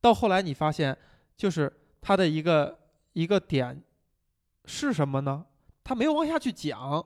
[0.02, 0.94] 到后来你发现，
[1.34, 1.72] 就是
[2.02, 2.78] 他的一个
[3.14, 3.82] 一个点
[4.66, 5.46] 是什么呢？
[5.82, 7.04] 他没有往下去讲，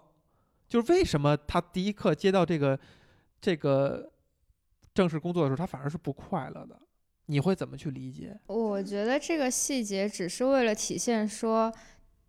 [0.68, 2.78] 就是为什么他第一课接到这个
[3.40, 4.12] 这个
[4.94, 6.78] 正式工作的时候，他反而是不快乐的。
[7.30, 8.38] 你会怎么去理解？
[8.46, 11.70] 我觉得这个细节只是为了体现说，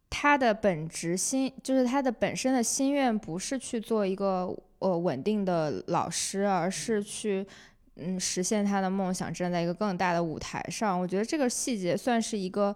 [0.09, 7.47] 他的本职心就是他的本身的心愿不是去做一个呃稳定的老师，而是去
[7.95, 10.99] 嗯实现他的梦想，站在一个更大的舞台上。
[10.99, 12.75] 我觉得这个细节算是一个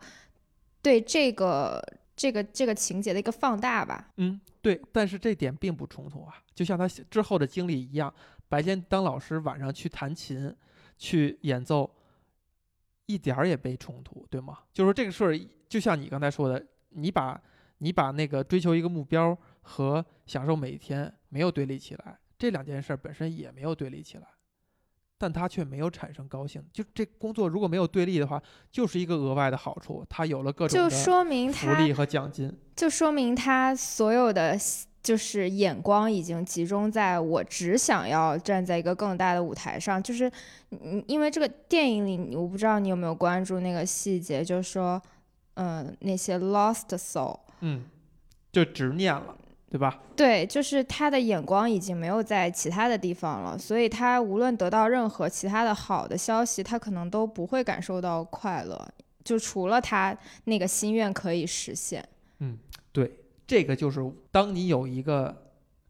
[0.82, 1.84] 对这个
[2.15, 4.12] 这个这个情节的一个放大吧。
[4.17, 8.13] 嗯，对，但是这点并不冲突啊，就像他之后的经历一样，
[8.47, 10.56] 白天当老师，晚上去弹琴，
[10.97, 11.89] 去演奏。
[13.06, 14.60] 一点儿也没冲突，对吗？
[14.71, 17.39] 就是说这个事儿，就像你刚才说的，你把
[17.80, 24.28] 你把那个追求一个目标和享受每一天没有对立起来，这两件事本身也没有对立起来，
[25.24, 26.62] 但他却没有产生高兴。
[26.74, 34.60] 就这工作如果没有对立的话，就是一个额外的好处，他有了各种就说明福利和奖金，就说明他所有的。
[35.02, 40.32] 就是眼光已经集中在我只想要站在一个更大的舞台上，就是，
[40.70, 45.02] 嗯，因为这个电影里，我不知道你有没有关注那个细节，就是说，
[45.56, 47.84] 嗯，那些 lost soul，嗯，
[48.54, 49.36] 就执念了，
[49.74, 50.00] 对吧？
[50.16, 58.88] 对，就是他的眼光已经没有在其他的地方了，所以他无论得到任何其他的好的消息，他可能都不会感受到快乐，
[59.24, 62.08] 就除了他那个心愿可以实现。
[62.38, 62.56] 嗯，
[62.92, 63.12] 对。
[63.48, 65.36] 这个就是当你有一个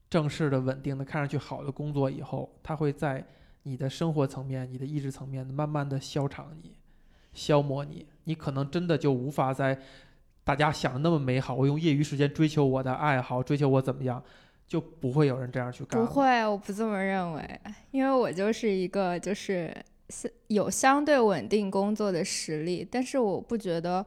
[0.09, 3.21] 正式的、稳定的、看上去好的工作以后，他会在
[3.63, 6.71] 你的生活层面、你的意志层面慢慢的消长你、
[7.33, 8.07] 消磨你。
[8.23, 9.77] 你可能真的就无法在
[10.43, 11.53] 大家想的那么美好。
[11.55, 14.23] 我用业余时间追求我的爱好，追求我怎么样，
[14.67, 15.99] 就不会有人这样去干。
[15.99, 19.75] 不会，我不这么认为，因为我就是一个就是
[20.47, 24.05] 有相对稳定工作的实力，但是我不觉得。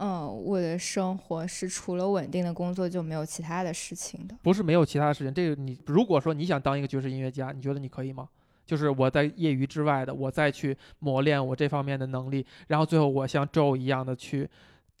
[0.00, 4.36] 嗯，我的生活是除了稳定的工作就没有其他的事情的。
[4.44, 8.28] 不是没有其他的事情，这个你如果说你想当一个爵士音乐家，你觉得你可以吗？
[8.64, 14.48] 就是我在业余之外的，我再去磨练我这方面的能力，然后最后我像 Joe 一样的去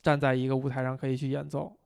[0.02, 1.76] 站在一个舞台上可以去演奏，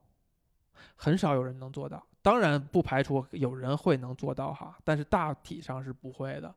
[0.95, 2.05] 很少有人能做到。
[2.21, 6.53] 当然不排除有人会能做到哈，但是大体上是不会的。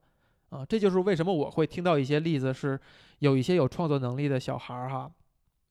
[0.51, 2.79] 啊，这就是为什么我会听到一些例子，是
[3.19, 5.11] 有一些有创作能力的小孩儿哈。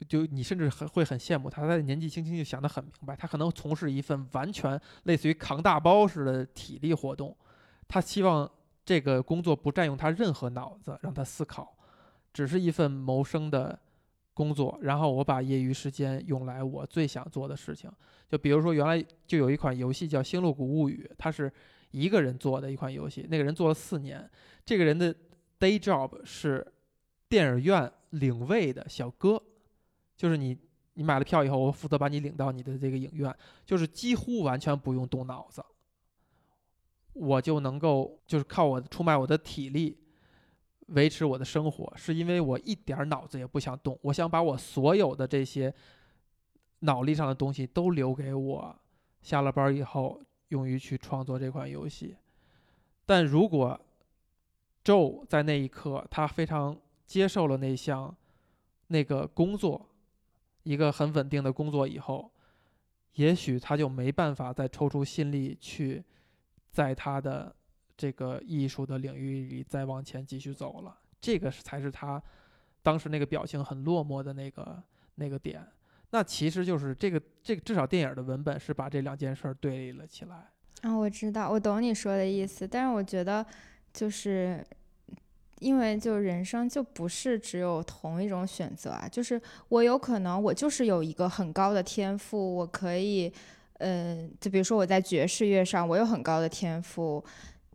[0.06, 7.34] 就你甚至很会很羡慕他，他年纪轻轻就想得很明白，他可能从事一份完全类似于扛大包似的体力活动，
[7.88, 8.46] 他希望
[8.84, 11.74] 这个工作不占用他任何脑子，让他思考，
[12.34, 13.80] 只是一份谋生的
[14.36, 14.78] 工作。
[14.82, 17.90] 然后我把业余时间用来我最想做的事情，
[18.28, 21.50] 就比如说原来就有一款游戏叫《星露谷物语》，它是
[21.92, 24.30] 一个人做的一款游戏，那个人做了四年，
[24.66, 25.14] 这个人的
[25.58, 26.66] day job 是
[27.30, 29.42] 电影院领位的小哥。
[30.16, 30.56] 就是你，
[30.94, 35.64] 你买了票以后，我负责把你领到你的这个影院，就是几乎完全不用动脑子，
[37.12, 39.96] 我就能够就是靠我出卖我的体力
[40.86, 45.72] 维持我的生活，是因为我一点脑子也不想动，我想把我所有的这些
[46.80, 48.76] 脑力上的东西都留给我
[49.22, 52.16] 下了班以后用于去创作这款游戏。
[53.04, 53.80] 但如果
[54.84, 58.16] Joe 在那一刻他非常接受了那项
[58.88, 59.88] 那个工作。
[60.66, 62.28] 一个很稳定的工作以后，
[63.12, 66.02] 也许他就没办法再抽出心力去，
[66.72, 67.54] 在他的
[67.96, 70.96] 这个艺术的领域里再往前继续走了。
[71.20, 72.22] 这个才是他
[72.82, 74.82] 当时那个表情很落寞的那个
[75.14, 75.66] 那个点。
[76.10, 80.48] 那其实就是这个这个至少电影的文本是把这两件事对立了起来。
[80.82, 83.44] 啊，我知道，我懂你说的意思，但是我觉得
[83.92, 84.64] 就是。
[85.60, 93.32] 因为就人生就不是只有同一种选择啊，就是我有可能我就是有一个很高的天赋，我可以，
[93.78, 97.24] 嗯，就比如说我在爵士乐上我有很高的天赋，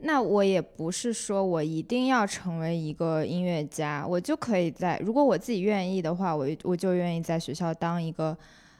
[0.03, 8.37] 那我也不是说我一定要成为一个音乐家，我就可以在如果我自己愿意的话，我我就愿意在学校当一个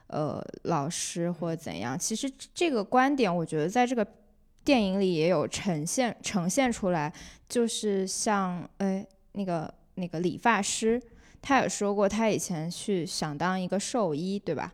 [0.07, 1.97] 呃老师或怎样。
[1.97, 4.05] 其实这个观点，我觉得在这个。
[4.63, 7.12] 电影里也有呈现呈现出来，
[7.49, 11.01] 就是像哎那个那个理发师，
[11.41, 14.71] 他也说过他以前去想当一个兽医，对吧？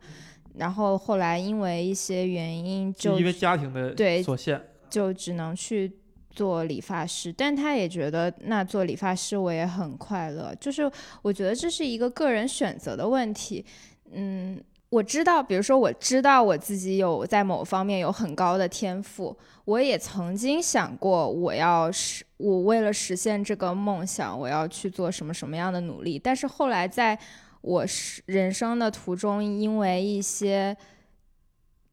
[0.56, 5.90] 然后后来因为一些原因，就因为家庭的对所限，就只能去
[6.38, 7.34] 做理发师。
[7.34, 10.90] 但他也觉得那做理发师我也很快乐，就是
[11.22, 13.66] 我觉得这是一个个人选择的问题，
[14.12, 14.62] 嗯。
[14.90, 19.38] 我知道，比如说，我知道我自己有在某方面有很高的天赋。
[19.66, 26.18] 我也曾经想过，我要实，我为了实现这个梦想，我要去做什么什么样的努力。
[26.18, 27.20] 但是后来，在
[27.60, 27.86] 我
[28.28, 30.78] 人生的途中，因为一些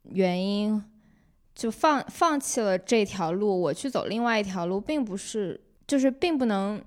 [0.04, 0.80] 原因，
[1.54, 6.82] 就放放弃了这条路，我去走另外一条路，并不是就是并不能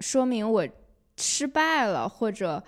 [0.00, 0.68] 说明我
[1.16, 2.62] 失败了，或者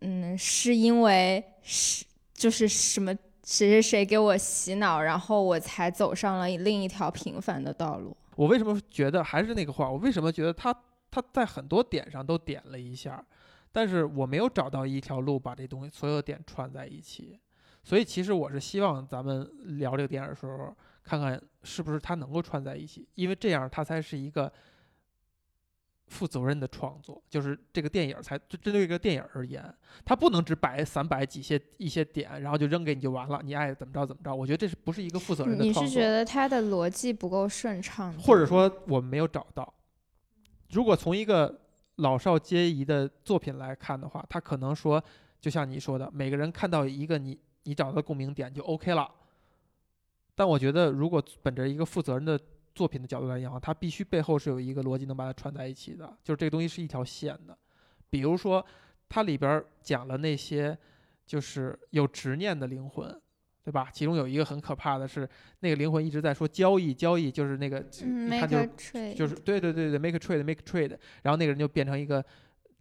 [0.00, 8.16] 嗯，是因为是就是什么谁谁谁给我洗脑，然后我才走上了另一条平凡的道路。
[8.36, 9.90] 我为什么觉得还是那个话？
[9.90, 10.74] 我为什么觉得他
[11.10, 13.22] 他在很多点上都点了一下，
[13.70, 17.38] 但是我没有找到一条路把这东西所有点串在一起。
[17.84, 24.50] 所以其实我是希望咱们聊这个电影的时候，看看是不是它能够串在一起，因为这样它才是一个
[26.06, 27.22] 负责任的创作。
[27.28, 29.62] 就是这个电影才就针对这个电影而言，
[30.02, 34.34] 它不能只摆散摆几些一些点，然后就扔给你就完了，你爱怎么着怎么着。
[34.34, 35.92] 我觉得这是不是一个负责任的你创作？
[35.92, 39.74] 是觉得它的逻辑不够顺畅，或者说我们没有找到。
[40.70, 41.60] 如果从一个
[41.96, 45.02] 老少皆宜的作品来看的话，他可能说，
[45.38, 49.10] 就像你说的，每个人看到一个你你找到共鸣点就 OK 了。
[50.34, 52.38] 但我觉得，如果本着一个负责任的
[52.74, 57.56] 作品的角度来讲，它必须背后是有一个逻辑能把它串在一起的，就是这个东西是一条线的。
[58.10, 58.64] 比如说，
[59.08, 60.76] 它里边讲了那些
[61.24, 63.20] 就是有执念的灵魂，
[63.62, 63.88] 对吧？
[63.92, 65.28] 其中有一个很可怕的是，
[65.60, 72.24] 那个灵魂一直在说交易，交易就是那个，嗯，make 一看就 trade，就是对对对对，make a trade，make a trade，然后那个人就变成一个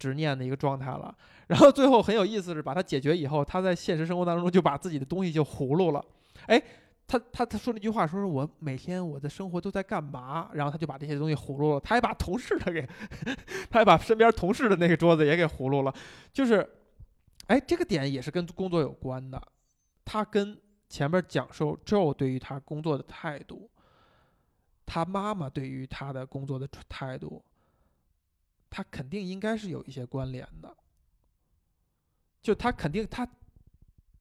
[0.04, 1.16] 执念的一个状态了。
[1.48, 6.04] 然后最后很有意思是，把它解决以后，他在现实生活当中就把自己的东西就葫芦了。
[6.48, 6.62] 哎，
[7.08, 10.50] 他他他说那句话，说是我每天我的生活都在干嘛？
[10.54, 12.86] 然后他就把这些东西葫芦了，他还把同事的给，
[13.72, 15.94] 他还把身边同事的那个桌子也给葫芦了。
[16.34, 16.68] 就是，
[17.48, 19.42] 哎，这个点也是跟工作有关的，
[20.04, 23.70] 他跟前面讲述 Joe 对于他工作的态度。
[24.86, 27.42] 他妈妈对于他的工作的态度，
[28.74, 30.76] 他肯定应该是有一些关联的。
[32.42, 33.28] 就他肯定他，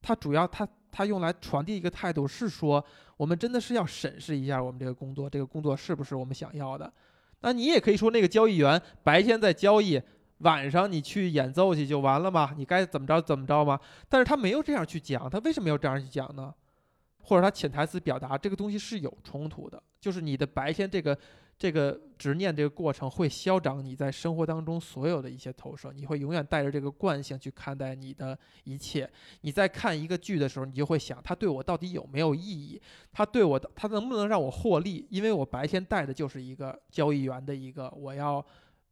[0.02, 2.84] 他主要他他用来传递一个态度是说，
[3.16, 6.92] 我们真的是要审视一下我们这个工作，这个工作是不是我们想要的。
[7.40, 9.98] 那你也可以说，那个交易员白天在交易，
[10.38, 13.80] 晚上你去演奏去就完了嘛，你该怎么着怎么着嘛。
[14.06, 16.54] 但是他没有这样去讲，他为什么要这样去讲呢？
[17.24, 21.16] 或者他潜台词表达这个东西是有冲突的，就是你的白天这个
[21.62, 29.08] 这个执念这个过程会消长你在生活当中所有的一些投射，你会永远带着这个惯性去看待你的一切。
[29.42, 32.82] 你在看一个剧的时候，你就会想，它对我到底有没有意义？
[33.12, 35.06] 它对我的，它能不能让我获利？
[35.08, 38.44] 因为我白天带的就是一个交易员的一个，我要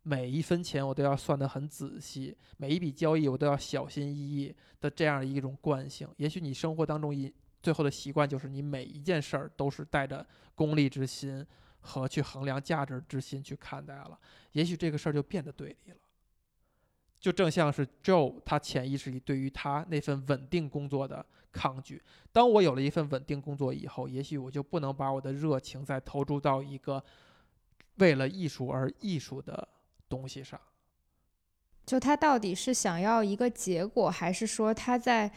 [0.05, 6.09] 每一分钱我都要算得很仔细，每一笔交易我都要小心翼翼的这样一种惯性。
[6.19, 11.45] 也许你生活当中一最后的习惯就是你每一件事儿都是带着功利之心
[11.81, 14.19] 和去衡量价值之心去看待了，
[14.53, 15.97] 也许这个事儿就变得对立了。
[17.19, 22.03] 就正像是 Joe 他潜意识里对于他那份稳定工作的抗拒。
[22.33, 27.05] 当我有了一份稳定工作以后，也许我就不能把我的热情再投注到一个
[27.97, 29.69] 为了艺术而艺术的
[30.09, 30.59] 东西上。
[31.85, 35.31] 就他到底是想要一个结果，还是说他在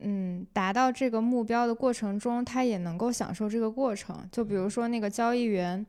[0.00, 4.28] 嗯达到这个目标的过程中，他也能够享受这个过程？
[4.32, 5.84] 就比如说那个交易员，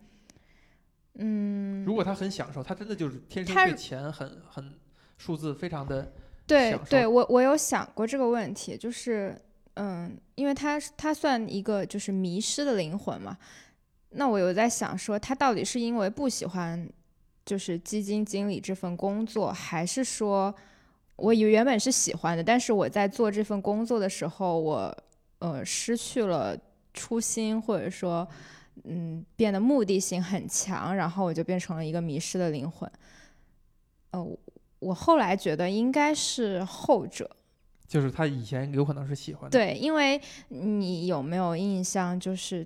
[1.15, 4.73] 嗯，如果他很享受，他真的就是天生他对钱很很
[5.17, 6.11] 数字非常的
[6.45, 9.39] 对对，我我有想过这个问题，就是
[9.75, 13.37] 嗯，因为他他算一个就是迷失的灵魂嘛，
[14.09, 16.89] 那我有在想说，他到底是因为不喜欢
[17.45, 20.53] 就是基金经理这份工作，还是说
[21.21, 24.97] 我原本是喜欢的，但是我在做这份工作的时候，我
[25.39, 26.57] 呃失去了
[26.93, 28.27] 初心，或者说
[28.85, 32.91] 嗯变得目的性很强，然后我就变成了一个迷失的灵魂。
[34.11, 34.27] 呃，
[34.79, 37.29] 我后来觉得应该是后者，
[37.87, 42.65] 就是他以前有可能是喜欢的，对，因为你有没有印象，就是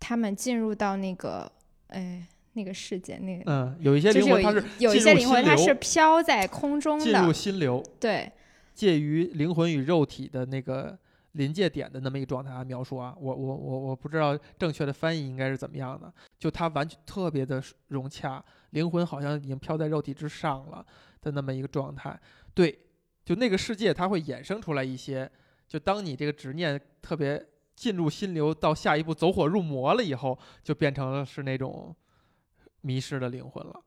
[0.00, 1.50] 他们进入到那个，
[1.88, 8.32] 哎，那个世界，那个嗯，有一些灵魂它是有一些灵魂它是飘在空中的进入，心流，对，
[8.72, 10.96] 介于灵魂与肉体的那个
[11.32, 20.84] 临界点的那么一个状态啊描述啊，我我我我不知道正确的翻译应该是怎么样的，就它完全特别的融洽，灵魂好像已经飘在肉体之上了
[21.20, 22.18] 的那么一个状态。
[22.54, 22.78] 对，
[23.24, 25.28] 就那个世界它会衍生出来一些，
[25.66, 27.44] 就当你这个执念特别
[27.74, 31.94] 进入心流，到下一步走火入魔了以后，就变成了是那种
[32.84, 33.80] 迷失的灵魂了。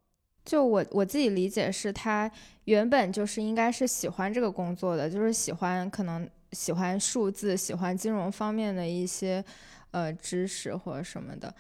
[0.44, 2.30] 就我我自己理解是，他
[2.64, 9.44] 原本就是应该是喜欢这个工作的，就是喜欢可能喜欢数字，喜欢金融方面的一些
[9.92, 11.54] 呃知识或者什么的，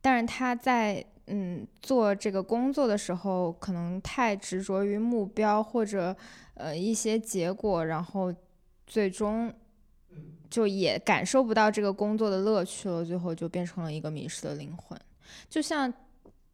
[0.00, 6.14] 但是他在嗯做这个工作的时候，可能太执着于目标或者
[6.54, 8.34] 呃一些结果，然后
[8.88, 9.54] 最终
[10.50, 14.98] 就也感受不到这个工作的乐趣了，最后就变成了一个迷失的灵魂。
[15.48, 15.92] 就像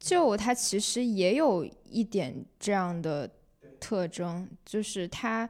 [0.03, 3.30] 就他其实也有一点这样的
[3.78, 5.48] 特征，就是他，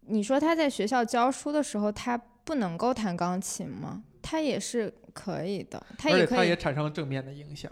[0.00, 4.02] 你说他在学校教书的时候，他不能够弹钢琴吗？
[4.22, 7.70] 他也是可以的，他而且他也可以也产生了正面的影响，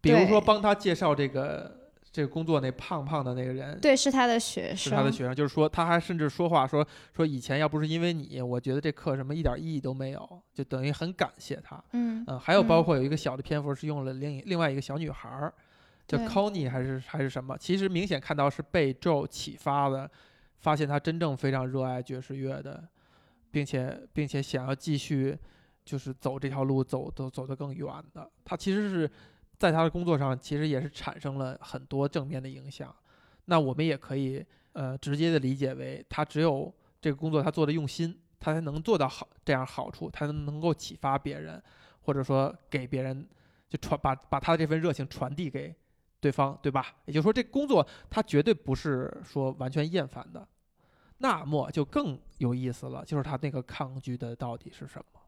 [0.00, 1.85] 比如说帮他介绍这个
[2.16, 6.82] 这个工作那胖胖的那个人，对，是他的学生，是他的学生，就是说他还甚至说话说
[7.14, 11.76] 说以前要不是因为你，我觉得这课什么一点意义都没有，就等于很感谢他。
[11.92, 15.52] 嗯嗯，还有包嗯括有一个小的篇幅是用了另一另外一个小女孩儿，
[16.08, 20.10] 叫对 Connie 还是还是什么，其实明显看到是被 Joe 启发的，
[20.60, 22.82] 发现他真正非常热爱爵士乐的，
[23.50, 25.36] 并且并且想要继续
[25.84, 29.10] 就是走这条路走走走得更远的，他其实是
[29.58, 32.94] 在他的工作上其实也是产生了很多正面的影响。
[33.46, 41.62] 那我们也可以呃直接的理解为，他只有这个工作他做的用心，他才能做到好这样好处，他才能够启发别人，
[42.02, 43.26] 或者说给别人
[43.68, 45.74] 就传把把他的这份热情传递给
[46.20, 46.94] 对方，对吧？
[47.04, 50.46] 也就是说，这工作他绝对不是说完全厌烦的。
[51.18, 55.20] 那么就更有意思了，就是他那个抗拒的到底是什么？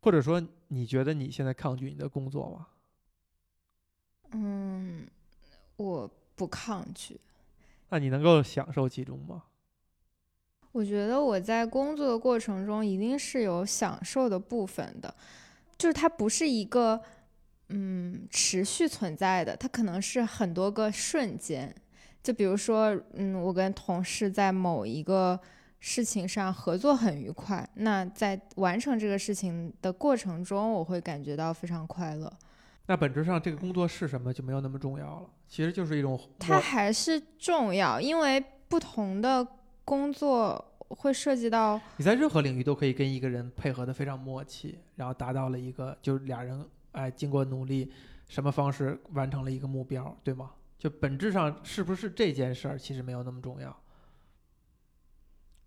[0.00, 2.66] 或者说，你觉得你现在抗拒你的工作吗？
[4.32, 5.06] 嗯，
[5.76, 7.20] 我不抗拒。
[7.88, 9.44] 那你能够享受其中吗？
[10.72, 15.12] 我觉得我在工作的过程中一定是有享受的部分的，
[15.76, 17.00] 就是它不是一个
[17.70, 21.74] 嗯持续存在的，它可能是很多个瞬间。
[22.22, 25.40] 就比如说，嗯，我跟同事在某一个
[25.80, 32.30] 事情上合作很愉快，那在完成这个事情的过程中，我会感觉到非常快乐。
[32.88, 39.46] 那本质上这个工作是什么就没有那么重要了，其实就是一种它还是重要，因为不同的
[39.84, 47.92] 工作会涉及到你在任何领域都可以跟一个人配合的非常默契，然后达到了一个就是俩人哎经过努力，
[48.26, 50.52] 什么方式完成了一个目标，对吗？
[50.78, 53.76] 就本质上是不是这件事儿其实没有那么重要。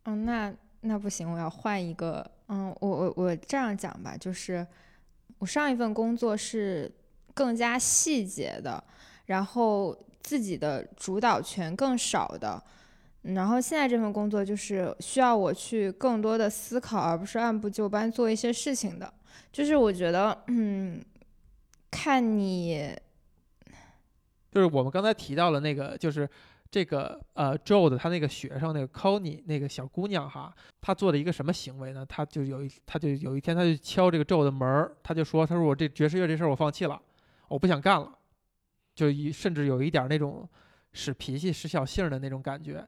[0.06, 2.26] 嗯，那那不行，我要换一个。
[2.48, 4.66] 嗯，我我我这样讲吧，就是
[5.38, 6.92] 我上一份工作是
[7.34, 8.84] 更加细节的，
[9.26, 12.62] 然后自己的主导权更少的。
[13.24, 19.14] 然后现在这份工作就是需要我去更多的思考，而不是按部就班做一些事情的。
[19.52, 21.00] 就是我觉得，嗯，
[21.92, 22.92] 看你，
[24.52, 26.28] 就是我们刚才提到了那个，就是
[26.72, 30.52] 这个呃 Joe 的他那个学生那个 Connie 那个小姑娘哈，
[30.82, 32.04] 她做的一个什么行为呢？
[32.08, 37.00] 她就有一，她就有一天，她就敲这个 Joe 的门儿，她就说，她说我这爵士乐这事儿我放弃了，
[37.52, 38.10] 我不想干了，
[38.96, 40.48] 就一甚至有一点那种
[40.94, 42.88] 使脾气、使小性儿的那种感觉。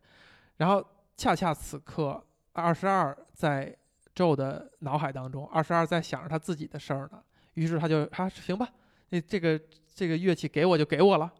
[0.55, 0.85] 然后
[1.17, 3.75] 恰恰此刻，二十二在
[4.15, 7.21] Joe 的脑海当中，二十二在想着他自己的事儿呢，
[7.55, 8.69] 于是他就啊行吧，
[9.09, 9.59] 那这个
[9.93, 11.33] 这个乐器给我就给我了。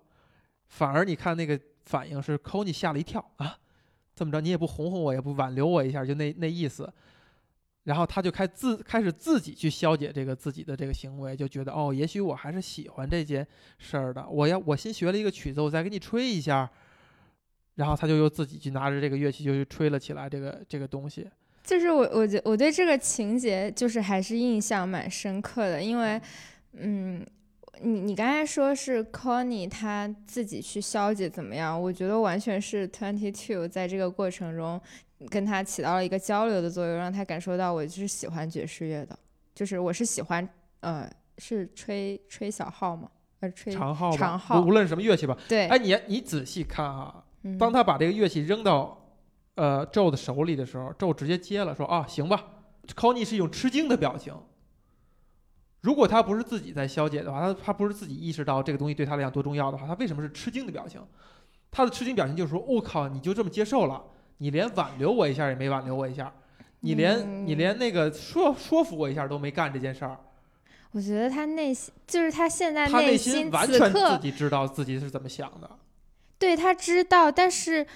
[0.67, 3.57] 反而你看那个反应是 c o n y 吓了一跳啊，
[4.13, 6.91] 这么着你也不哄哄我，也不挽留我一下，就那那意思。
[7.83, 13.45] 然后他就开自开始自己去消解这个自己的这个行为，就觉得哦，也许我还是喜欢这件
[13.77, 14.27] 事儿的。
[14.29, 16.69] 我要我新学了一个曲子，我再给你吹一下。
[17.75, 21.27] 然后他就又自己去拿着这个乐器就去吹了起来，这个这个东西。
[21.63, 26.21] 就是我我觉我对这个情节就是还是印象蛮深刻的，因为，
[26.73, 27.25] 嗯，
[27.81, 31.81] 你你刚才说是 Connie 他自己去消解怎么样？
[31.81, 34.79] 我觉得完全是 Twenty Two 在这个过程中
[35.29, 39.17] 跟他起到了一个交流的作用，让他感受到我就是喜欢爵士乐的，
[39.53, 40.47] 就是我是喜欢
[40.81, 43.09] 呃是吹吹小号吗？
[43.39, 45.37] 呃吹长号吗，长号无无论什么乐器吧。
[45.47, 49.05] 对，哎，你你仔细看啊，嗯当他把这个乐器扔到
[49.55, 52.45] 呃 Joe 的手里的时候，Joe 直接接了，说啊行吧。
[52.95, 54.33] Connie 是一种吃惊的表情。
[55.81, 61.01] 如果他不是自己在消解的话，他他不是自己意识到这个东西对他来讲多重要的话，他为什么是吃惊的表情？
[61.69, 64.01] 他的吃惊表情就是说：“我、靠，你就这么接受了？
[64.37, 66.33] 你连挽留我一下也没挽留我一下，
[66.81, 70.17] 你连、你嗯连那个说说服我一下都没干这件事儿。
[70.91, 75.69] 我觉得他内心就是他现在他内心心完全自己知道自己是怎么想的。
[76.37, 77.87] 对他知道，但是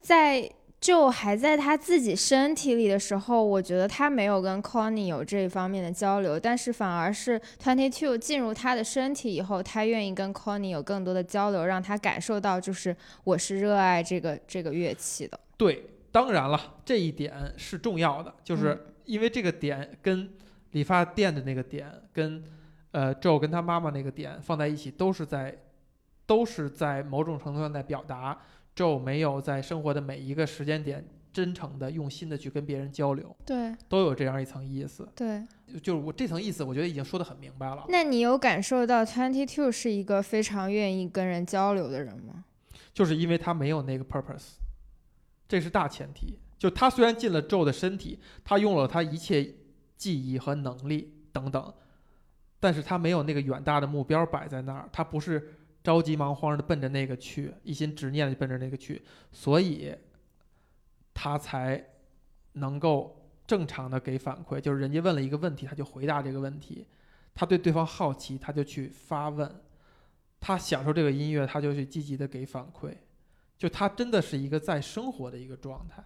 [0.00, 0.50] 在
[0.80, 15.38] 就还在他自己身体里的时候，我觉得他没有跟 Connie 有这一方面的交流，但是反而是 Twenty Two 进入他的身体以后，他愿意跟 Connie 有更多的交流，让他感受到就是我是热爱这个这个乐器的。
[15.56, 20.30] 对，当然了，这一点是重要的，就是因为这个点跟
[20.72, 22.42] 理发店的那个点，跟
[22.90, 25.56] 呃 Joe 跟他妈妈那个点放在一起，都是在
[26.26, 28.38] 都是在某种程度上在表达
[28.74, 35.08] Joe 没有在生活的每一个时间点真诚的、用心的去跟别人交流，对都有这样一层意思。
[35.14, 35.42] 对。
[35.82, 37.84] 就是我这层意思，我觉得已经说得很明白了。
[37.88, 42.44] 那你有感受到 Twenty Two 是一个非常愿意跟人交流的人吗？
[42.94, 44.52] 就是因为他没有那个 purpose，
[45.48, 46.38] 这是大前提。
[46.58, 49.54] 就他虽然进了 Joe 的身体，他用了他一切
[49.96, 51.74] 记忆和能力等等，
[52.58, 59.94] 但是他没有那个远大的目标摆在那儿，他不是着急忙慌的奔着那个去，一心执念的奔着那个去，所以
[61.12, 61.84] 他才
[62.54, 64.58] 能够正常的给反馈。
[64.58, 66.86] 就是人家问了一个问题，他就回答这个问题；
[67.34, 69.46] 他对对方好奇，他就去发问；
[70.40, 72.94] 他享受这个音乐，他就去积极的给反馈。
[73.58, 76.04] 就他真的是一个在生活的一个状态。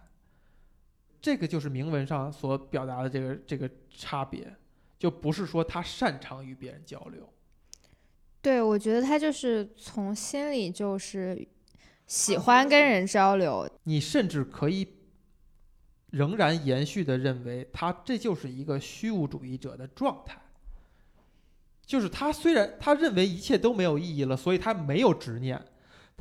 [1.21, 4.55] 这个就是铭文上所表达的这个这个差别，
[4.97, 7.31] 就不是说他擅长与别人交流。
[8.41, 11.47] 对，我觉得他就是从心里就是
[12.07, 13.69] 喜欢跟人交流。
[13.83, 14.87] 你甚至可以
[16.09, 20.41] 仍然延续的认为，他这就是一个虚无主义者的状态。
[21.85, 25.63] 就是他虽然他认为一切都没有意义了，所以他没有执念，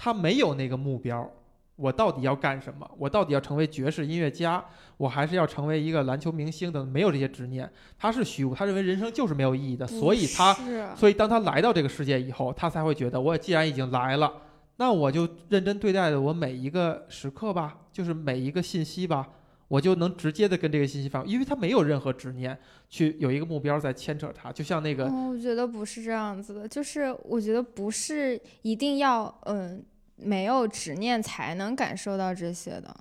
[0.00, 1.30] 他没有那个目标。
[1.76, 2.90] 我到底要干什么？
[2.98, 4.62] 我到底要成为爵士音乐家，
[4.98, 6.86] 我还是要成为一个篮球明星等？
[6.86, 10.54] 没有这些执念，他是虚无，他认为人生就是没有意义的，所以他，
[10.94, 14.30] 所以当他来到这个世界以后，他才会觉得，我既然已经来了，
[14.76, 19.26] 那我就认真对待的我每一个时刻吧，就是每一个信息吧，
[19.66, 22.58] 我就能直接的跟这个信息放，因为他没有任何执念，
[22.90, 29.82] 去有一个目标在牵扯他，就像那个，我觉得不是这样子的，就是我觉得不是一定要，嗯。
[30.22, 32.94] 没有执念才能感受到这些的，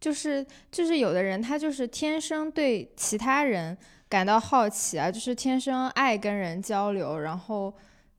[0.00, 3.76] 就是就是有的人他就是天生对其他人
[4.08, 7.72] 感到好奇啊，就是天生爱跟人交流，然后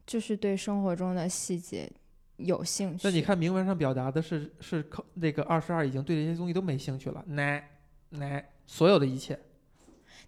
[0.05, 1.89] 就是对生活中的细节
[2.37, 3.01] 有兴趣。
[3.03, 7.69] 那你看铭文上表达的是是靠那个二十二已经对这些东西都没兴趣了，奶
[8.09, 9.39] 奶所有的一切。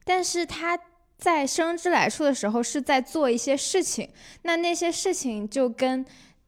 [0.04, 0.78] 但是他
[1.18, 4.10] 在生之来处的时候是在做一些事情，
[4.44, 6.06] 那那些事情就跟。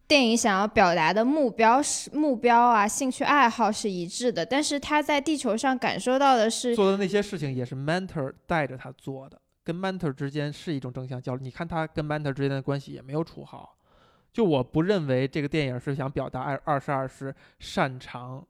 [0.08, 11.43] 电影想要表达的目标是目标啊，兴趣爱好是一致的，但是他在地球上感受到的是做的那些事情也是 mentor 带着他做的，跟 mentor 之间是一种正向交流。
[11.43, 13.78] 你看他跟 mentor 之间的关系也没有处好。
[14.32, 18.45] 就我不认为这个电影是想表达二二十二是擅长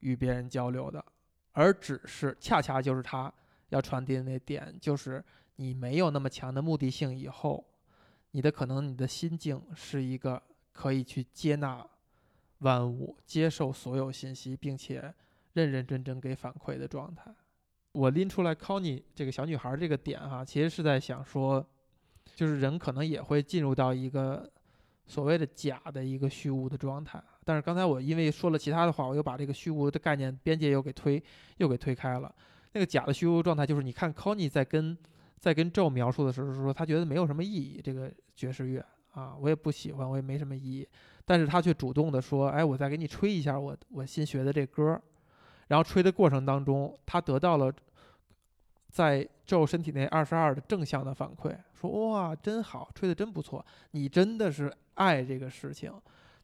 [0.00, 1.04] 与别人交流的，
[1.52, 3.32] 而只是恰恰就是他
[3.68, 7.64] 要传递的那点，就是你没有那么强的目的性以后，
[8.32, 10.42] 你的可能你的心境是一个。
[10.74, 11.86] 可以去接纳
[12.58, 15.14] 万物，接受所有信息，并且
[15.54, 17.34] 认认真真给反馈的状态。
[17.92, 21.64] 我拎出来 Connie 这个小女孩这个点哈，其实是在想说，
[22.34, 24.50] 就是人可能也会进入到一个
[25.06, 27.22] 所谓的假的一个虚无的状态。
[27.44, 31.22] 但是刚才我因为说了其他的话，我又把这个虚无的概念边界又给推
[31.58, 32.34] 又给推开了。
[32.72, 34.98] 那个假的虚无状态，就是你看 Connie 在跟
[35.38, 38.84] 在跟 Joe 描述的时候是说，他觉得没有什么意义，这个爵士乐。
[39.14, 40.88] 啊，我也不喜欢，我也没什么意义，
[41.24, 45.00] 但是他却主动的说，哎，我再给你吹一下我我新学的这歌，
[45.68, 47.72] 然后吹的过程当中，他得到了
[48.90, 55.92] 在 Joe 身体内二十二的正向的反馈，说哇，真好，吹的真不错，你真的是爱这个事情。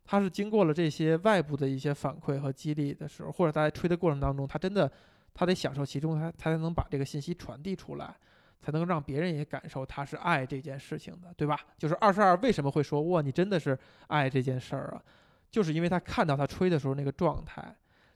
[0.05, 4.91] 他是经过了这些外部的一些反馈和激励的时候，或者在吹的过程当中，他真的
[5.33, 8.13] 他得享受其中，他他才能把这个信息传递出来。
[8.61, 11.59] 才能让别人也感受他是爱这件事情的，对吧？
[11.79, 15.03] 就是二十二为什么会说哇，你真的是爱这件事儿啊？
[15.51, 17.75] 就是因为他看到他吹的时候那个状态，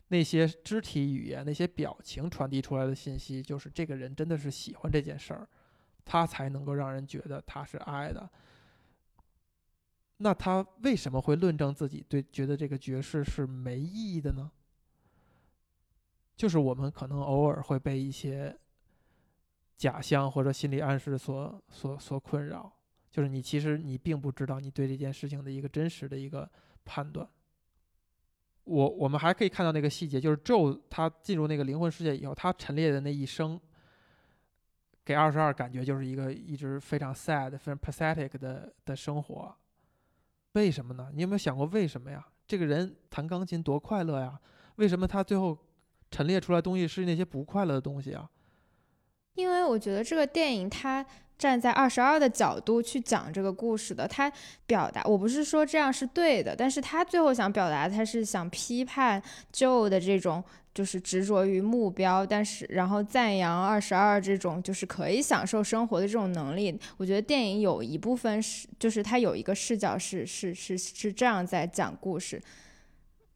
[0.09, 5.49] 那些肢体语言、那些表情传递出来的信息，就是这个人真的是喜欢这件事儿，
[6.05, 8.29] 他才能够让人觉得他是爱的。
[10.19, 14.51] 那他为什么会论证自己对觉得这个爵士是没意义的呢？
[16.37, 18.55] 就是我们可能偶尔会被一些。
[19.85, 22.73] 假象或者心理暗示所所所困扰，
[23.11, 26.51] 就是你其实你并不知道你对这件事情的一个真实的一个
[26.87, 27.29] 判断。
[28.65, 33.61] 我我们还可以看到那个细节，就是 Joe 他进入那个灵魂世界以后，他陈列的那一生，
[35.05, 39.55] 给二十二感觉就是一个一直非常 sad、非常 pathetic 的的生活。
[40.53, 41.11] 为什么呢？
[41.13, 42.27] 你有没有想过为什么呀？
[42.47, 44.41] 这个人弹钢琴多快乐呀？
[44.77, 45.59] 为什么他最后
[46.11, 48.31] 陈列出来东西是那些不快乐的东西啊？
[49.35, 51.05] 因为我觉得这个电影它
[51.37, 54.33] 站在二十二的角度去讲这个故事的，他
[54.67, 59.21] 表达我不是说这样是对的，但是他最后想表达，他是想批判
[59.51, 66.79] 旧的这种就是执着于目标，但是然后赞扬二十二这种就是可以享受生活的这种能力。
[66.97, 72.41] 我觉得电影有一部分是就是他有一个视角是是是是这样在讲故事，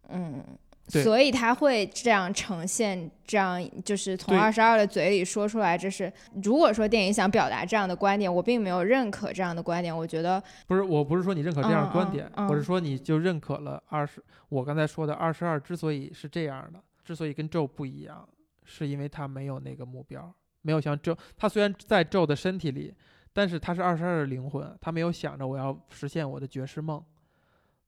[0.08, 0.44] 嗯。
[0.90, 5.76] 对所以他会这样呈现，这样就是从对二十二的嘴里说出来。
[5.76, 6.10] 这是
[6.42, 9.96] 如果说电影想表达这样的观点，我并没有认可这样的观点。
[9.96, 14.22] 我觉得不是，我不是说你认可这样的观点，嗯嗯嗯我是说你就认可了二十。
[14.48, 18.26] 我刚才说的二十二之所以是这样的，之所以跟咒不一样，
[18.64, 20.32] 是因为他没有那个目标，
[20.62, 22.94] 没有像咒，他虽然在咒的身体里，
[23.34, 27.04] 但是他是二十二的灵魂，他没有想着我要实现我的绝世梦，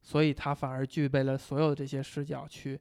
[0.03, 2.81] 所以他反而具备了所有这些视角去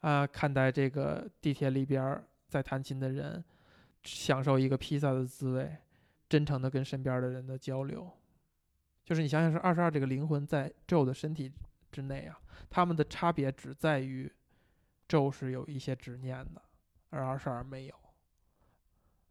[0.00, 3.42] 啊、看待这个地铁里边在弹琴的人，
[4.02, 5.76] 享受一个披萨的滋味，
[6.28, 8.10] 真诚的跟身边的人的交流。
[9.02, 11.50] 就是你想想，是二十二这个灵魂在咒的身体
[11.90, 12.38] 之内啊，
[12.68, 14.30] 他们的差别只在于
[15.08, 16.60] 咒是有一些执念的，
[17.10, 17.94] 而二十二没有。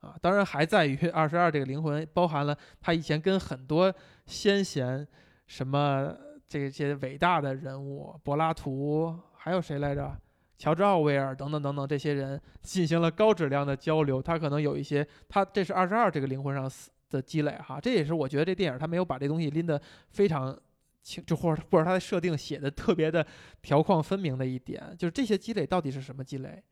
[0.01, 3.93] 啊，当然还在于 二十二这个灵魂包含了他以前跟很多
[4.25, 5.07] 先贤，
[5.47, 6.17] 什么
[6.47, 10.15] 这些伟大的人物，柏拉图，还有谁来着？
[10.55, 16.71] 乔治奥威尔等等等等这些人进行了高质量的交流，他可能有一些，他这是二十二这个灵魂上
[17.09, 20.57] 的积累哈，这也是我觉得这电影他没有把这东西拎得非常
[21.01, 23.25] 清，就或者或者他的设定写的特别的
[23.61, 26.63] 条框分明的一点，就是这些积累到底是什么积累？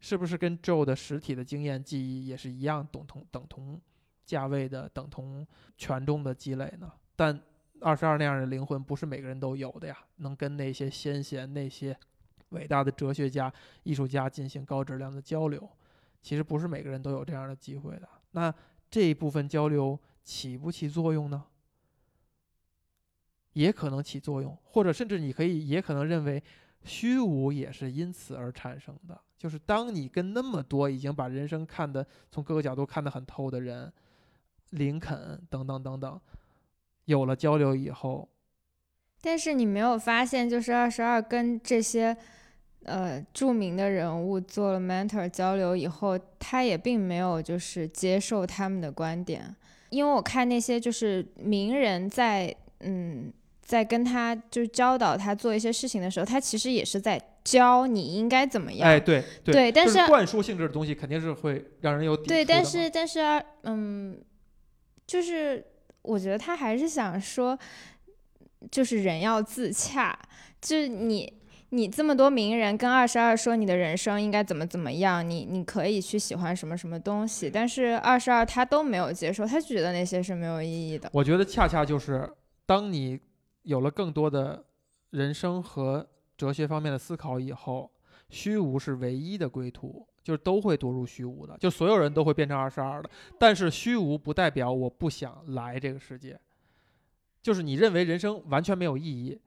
[0.00, 3.80] 是不是跟 Joe 的实体的经验记忆也是一样等同等同
[4.26, 5.46] 价位的等同
[5.78, 6.92] 权重的积累呢？
[7.16, 7.40] 但
[7.80, 11.96] 二十二那样的灵魂不是每个人都有的呀，能跟那些先贤、那些
[12.50, 13.52] 伟大的哲学家、
[13.82, 15.68] 艺术家进行高质量的交流，
[16.22, 18.08] 其实不是每个人都有这样的机会的。
[18.32, 18.52] 那
[18.90, 21.44] 这一部分交流起不起作用呢？
[23.52, 26.42] 也可能起作用，或者甚至你可以也可能认为
[26.82, 29.20] 虚无也是因此而产生的。
[29.38, 33.92] 就是当你跟那么多已经把人生看得从各个角度看得很透的人，
[34.70, 36.20] 林肯等等等等，
[37.06, 38.28] 有了交流以后，
[39.20, 42.16] 但是你没有发现，就是二十二跟这些
[42.84, 49.54] 呃著名的人物做了 mentor 交流以后，他也并没有就是接受他们的观点，
[49.90, 53.32] 因为我看那些就是名人在嗯
[53.62, 58.86] 在跟他就是教导他做一些事情的时候，他其实也是在教你应该怎么样。
[58.88, 64.22] 哎，对对但就是灌输性质的东西肯定是会让人有抵对，但是但是啊嗯，
[65.06, 65.64] 就是
[66.04, 67.58] 我觉得他还是想说，
[68.70, 70.18] 就是人要自洽，
[70.60, 71.32] 就是你
[71.70, 81.10] 你这么多名人跟二十二说你的人生应该怎么怎么样，你你可以去喜欢什么什么东西，但是二十二他都没有接受，他觉得那些是没有意义的。
[81.12, 82.30] 我觉得恰恰就是
[82.64, 83.18] 当你
[83.62, 84.64] 有了更多的
[85.10, 87.90] 人生和哲学方面的思考以后，
[88.28, 93.10] 虚无是唯一的归途，就是都会堕入虚无的，就所有人都会变成二十二的。
[93.38, 96.40] 但是虚无不代表我不想来这个世界，
[97.42, 99.38] 就是你认为人生完全没有意义，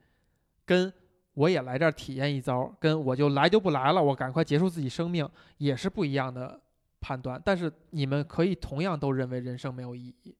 [0.65, 0.93] 跟
[1.34, 6.61] 我也来这儿体验一遭，跟我就来就不来了，我赶快结束自己生命，也是不一样的
[7.01, 7.41] 判断。
[7.43, 10.36] 但是你们可以同样都认为人生没有意义。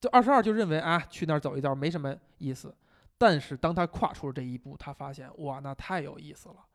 [0.00, 2.74] 就二十二就认为啊，去那儿走一遭没什么意思。
[3.16, 6.65] 但是当他跨出了这一步，他发现哇，那太有意思了。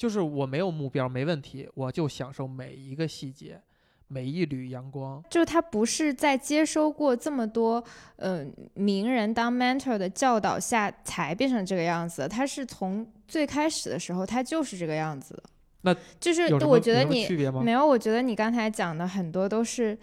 [0.00, 3.60] 就是我没有目标没问题，我就享受每一个细节，
[4.08, 5.22] 每一缕阳光。
[5.28, 7.84] 就他不是在接收过这么多
[8.16, 8.42] 呃
[8.72, 15.42] 名人当 mentor 的教导下才变成这个样子，他是从最开始的时候他就是这个样子的。
[15.82, 17.28] 那就是我觉得你？
[17.62, 19.98] 没有，我觉得你刚才讲的很多都是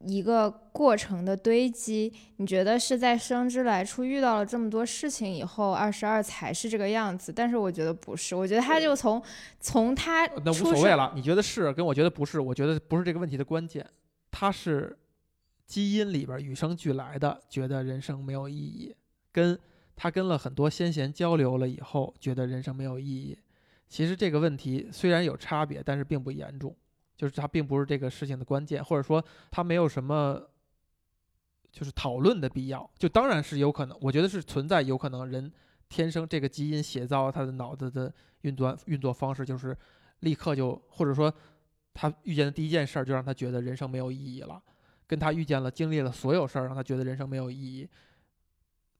[0.00, 2.12] 一个过程的堆积。
[2.36, 7.32] 你觉得是在生之来处遇到了这么多事情以后，二十二才是这个样子？
[7.32, 9.22] 但是我觉得不是，我觉得他就从
[9.60, 13.84] 从他那无所谓了，你觉得是跟我觉得不是，我觉得不是这个问题的关键，
[14.30, 14.96] 他是
[15.66, 18.94] 基因里边与生俱来的，觉得人生没有意义，
[19.32, 19.58] 跟
[19.96, 23.36] 他跟了很多先贤交流了以后，觉得人生没有意义。
[23.88, 26.76] 其实这个问题虽然有差别，但是并不严重，
[27.18, 30.40] 就是它并不是这个事情的关键，或者说它没有什么
[31.70, 32.88] 就是讨论的必要。
[32.96, 35.52] 就当然是有可能，我觉得是存在有可能人
[35.88, 39.76] 天生这个基因写造他的脑子的运作运作方式，就是
[40.20, 41.30] 立刻就或者说
[41.92, 44.62] 他遇见的第一件事儿就让他觉得人生没有意义了，
[45.06, 47.88] 跟他遇见了经历了所有事儿让他觉得人生没有意义，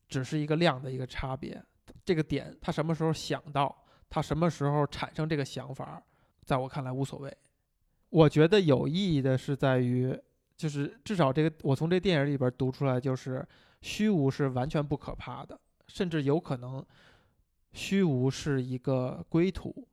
[0.08, 1.62] 只是一个量的一个差别。
[2.04, 3.84] 这个点他什么时候想到？
[4.10, 6.02] 他什么时候产生这个想法，
[6.42, 7.36] 在我看来无所谓。
[8.10, 10.18] 我觉得有意义的是在于，
[10.56, 13.46] 就是至少这个我从这电影里边读出来，就是
[13.82, 16.84] 虚无是完全不可怕的，甚至有可能
[17.72, 19.86] 虚无是一个归途，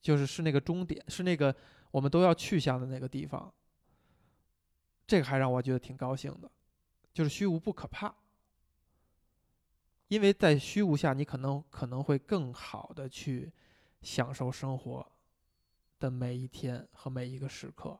[0.00, 1.54] 就是是那个终点，是那个
[1.90, 3.52] 我们都要去向的那个地方。
[5.06, 6.50] 这个还让我觉得挺高兴的，
[7.12, 8.14] 就是虚无不可怕。
[10.08, 13.52] 因为在虚无下，你可能可能会更好的去
[14.02, 15.12] 享受生活
[15.98, 17.98] 的每一天和每一个时刻，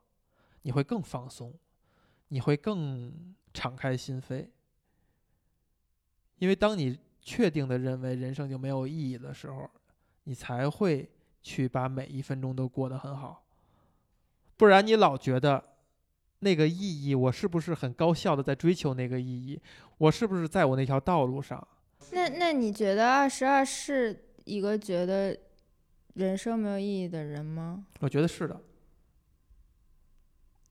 [0.63, 1.55] 你会更放松，
[2.29, 4.49] 你会更敞开心扉。
[6.39, 9.71] 因为当你确定的认为人生就没有意义的时候，
[10.25, 11.09] 你才会
[11.43, 13.45] 去把每一分钟都过得很好。
[14.57, 15.63] 不然你老觉得
[16.41, 19.61] 那个意义，我是不是很高效的在追求那个意义？
[19.99, 21.67] 我是不是在我那条道路上？
[22.13, 25.37] 那那你觉得二十二是一个觉得
[26.17, 27.87] 人生没有意义的人吗？
[28.01, 28.59] 我觉得是的。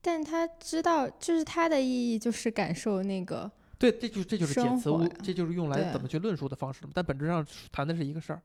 [0.02, 3.50] 但他知道，就是他的意义就是感受那个。
[3.78, 6.84] 对，这就这就是简词无，这就是用来怎么去论述的方式。
[6.92, 8.42] 但本质上谈的是一个事儿，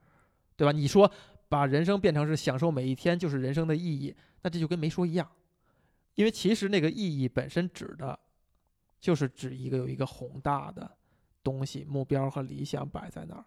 [0.55, 0.71] 对吧？
[0.71, 1.11] 你说
[1.49, 5.27] 把人生变成是享受每一天就是人生的意义，那这就跟没说一样。
[6.15, 8.19] 因为其实那个意义本身指的，
[8.99, 10.91] 就是指一个有一个宏大的
[11.41, 13.45] 东西、目标和理想摆在那儿，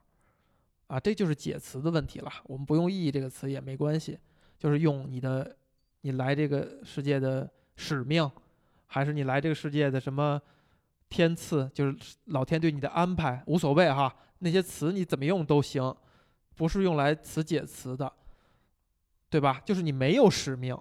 [0.87, 2.31] 啊，这就是解词的问题了。
[2.45, 4.19] 我们不用“意义”这个词也没关系，
[4.59, 5.57] 就是用你的
[6.03, 8.31] 你来这个世界的使命，
[8.87, 10.41] 还是你来这个世界的什么
[11.09, 14.15] 天赐，就是老天对你的安排，无所谓哈。
[14.39, 15.95] 那些词你怎么用都行，
[16.55, 18.13] 不是用来词解词的，
[19.31, 19.63] 对吧？
[19.65, 20.79] 就是你没有使命。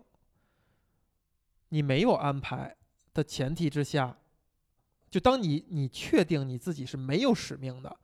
[1.70, 2.76] 你没有安排
[3.16, 4.16] 的前提之下，
[5.10, 7.97] 就当你你确定你自己是没有使命的，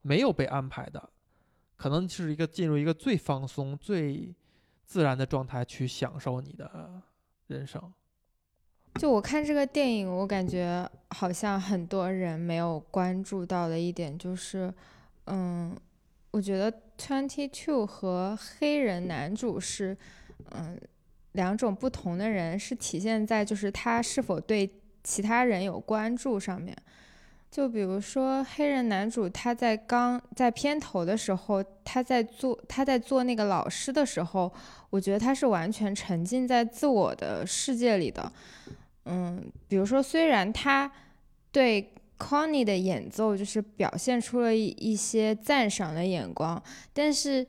[0.00, 1.10] 没有被安排的，
[1.82, 4.32] 可能是一个进入一个最放松、最
[4.84, 7.02] 自然的状态去享受你的
[7.48, 7.92] 人生。
[9.00, 14.72] 就我看这个电影，我感觉好像很多人没有关注到的一点就是，
[15.24, 15.76] 嗯，
[16.30, 19.98] 我觉得 Twenty Two 和黑人男主是，
[20.50, 20.80] 嗯。
[21.32, 24.70] 两种不同的人是体现在就是他是否对
[25.02, 26.76] 其他人有关注上面。
[27.52, 34.50] 就比如说黑人男主，他在刚在片头的时候，他在做他在做那个老师的时候，
[34.88, 38.32] 我觉得他是完全沉浸在自我的世界里的。
[39.04, 40.90] 嗯，比如说虽然他
[41.50, 46.60] 对 Connie 的演奏就是表现出了一一些赞赏的眼光，
[46.94, 47.46] 但是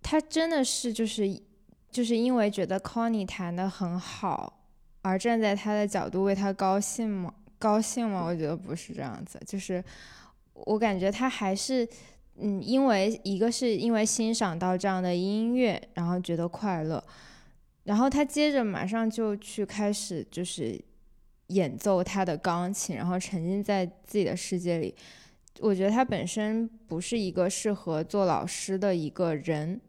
[0.00, 1.42] 他真的是就是。
[1.88, 4.52] 就是因为觉得 Connie 弹得很好，
[5.00, 7.32] 而站在他的角度为他高兴吗？
[7.58, 8.24] 高兴吗？
[8.24, 9.40] 我觉得不是这样子。
[9.46, 9.82] 就是
[10.52, 11.88] 我感觉他还是，
[12.36, 17.02] 嗯，因为一个是因为欣赏到这样的音乐，然后觉得快乐，
[17.84, 20.80] 然后他接着马上就去开始就是
[21.48, 24.94] 演奏他的钢琴，然后沉浸在自己的世界里。
[25.60, 29.80] 我觉得他本身不是一个适合做老师的一个人。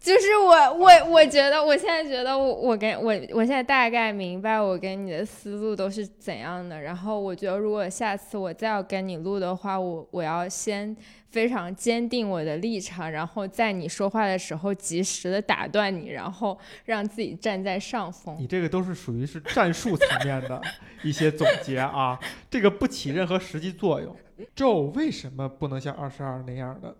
[0.00, 6.80] 就是我，我我觉得，我现在觉得我，我跟我，我现在大概明白我跟你的思路都是怎样的。
[6.80, 10.96] 然后我觉得，如果下次我再要跟你录的话，我我要先
[11.28, 18.34] 非常坚定我的立场，然后在你说话的时候及时的打断你，然后让自己站在上风。
[18.38, 20.58] 你这个都是属于是战术层面的
[21.04, 24.16] 一些总结啊，这个不起任何实际作用。
[24.56, 26.96] Joe 为什么不能像二十二那样的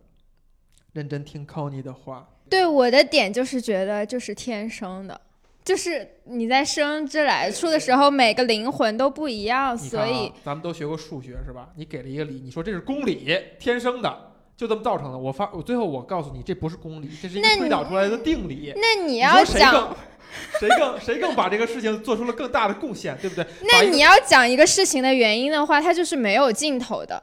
[0.92, 2.28] 认真听 Connie 的话？
[2.48, 5.20] 对我的点就是觉得就是天生的，
[5.64, 11.68] 就是你在生之来处的时候，每个灵魂都不一样，所以、啊、咱们都学过数学是吧？
[11.76, 15.16] 你给了一个理，你说这是公理，天生的，就这么造成的。
[15.16, 18.72] 我发，我最后我告诉你，这不是公理，这是一个推导出来的定理。
[18.74, 19.96] 那你你要讲，
[20.58, 23.46] 谁更谁更把这个事情做出了更大的贡献，对不对？
[23.70, 27.22] 那你要讲一个事情的原因的话，它就是没有尽头的。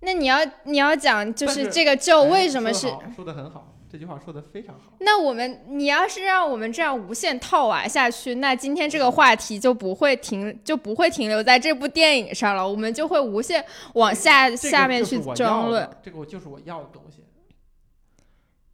[0.00, 3.74] 那你要你要讲就是这个就为什么是说的很好。
[3.90, 4.92] 这句话说的非常好。
[5.00, 12.68] 那我们，你要是让我们这样无限套娃下去，那今天这个话题就不会停，就不会停留在这部电影上了。
[12.68, 15.88] 我们就会无限往下、下面去争论。
[16.02, 17.24] 这个我就是我要的东西，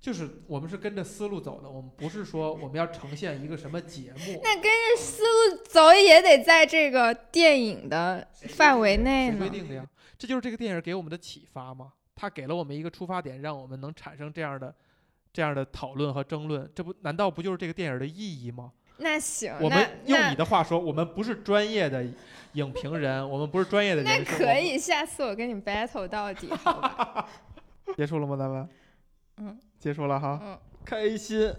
[0.00, 4.40] 就是我们是跟着思路走的，我们不是说我们要呈现一个什么节目。
[4.42, 9.38] 那跟着思路走也得在这个电影的范围内呢。
[9.38, 9.86] 规定的呀，
[10.24, 11.92] 这就是这个电影给我们的启发吗？
[12.16, 14.74] 它给了我们一个出发点，让我们能产生这样的。
[15.30, 18.72] 这样的讨论和争论，这不难道不就是这个电影的意义吗？
[18.98, 22.06] 那行，我们用你的话说，我们不是专业的
[22.52, 24.04] 影评人，我们不是专业的人。
[24.04, 27.28] 那可以，下次我跟你 battle 到底，好吧？
[27.98, 28.36] 结束了吗？
[28.36, 28.68] 咱们，
[29.38, 31.52] 嗯，结束了哈，嗯，开心。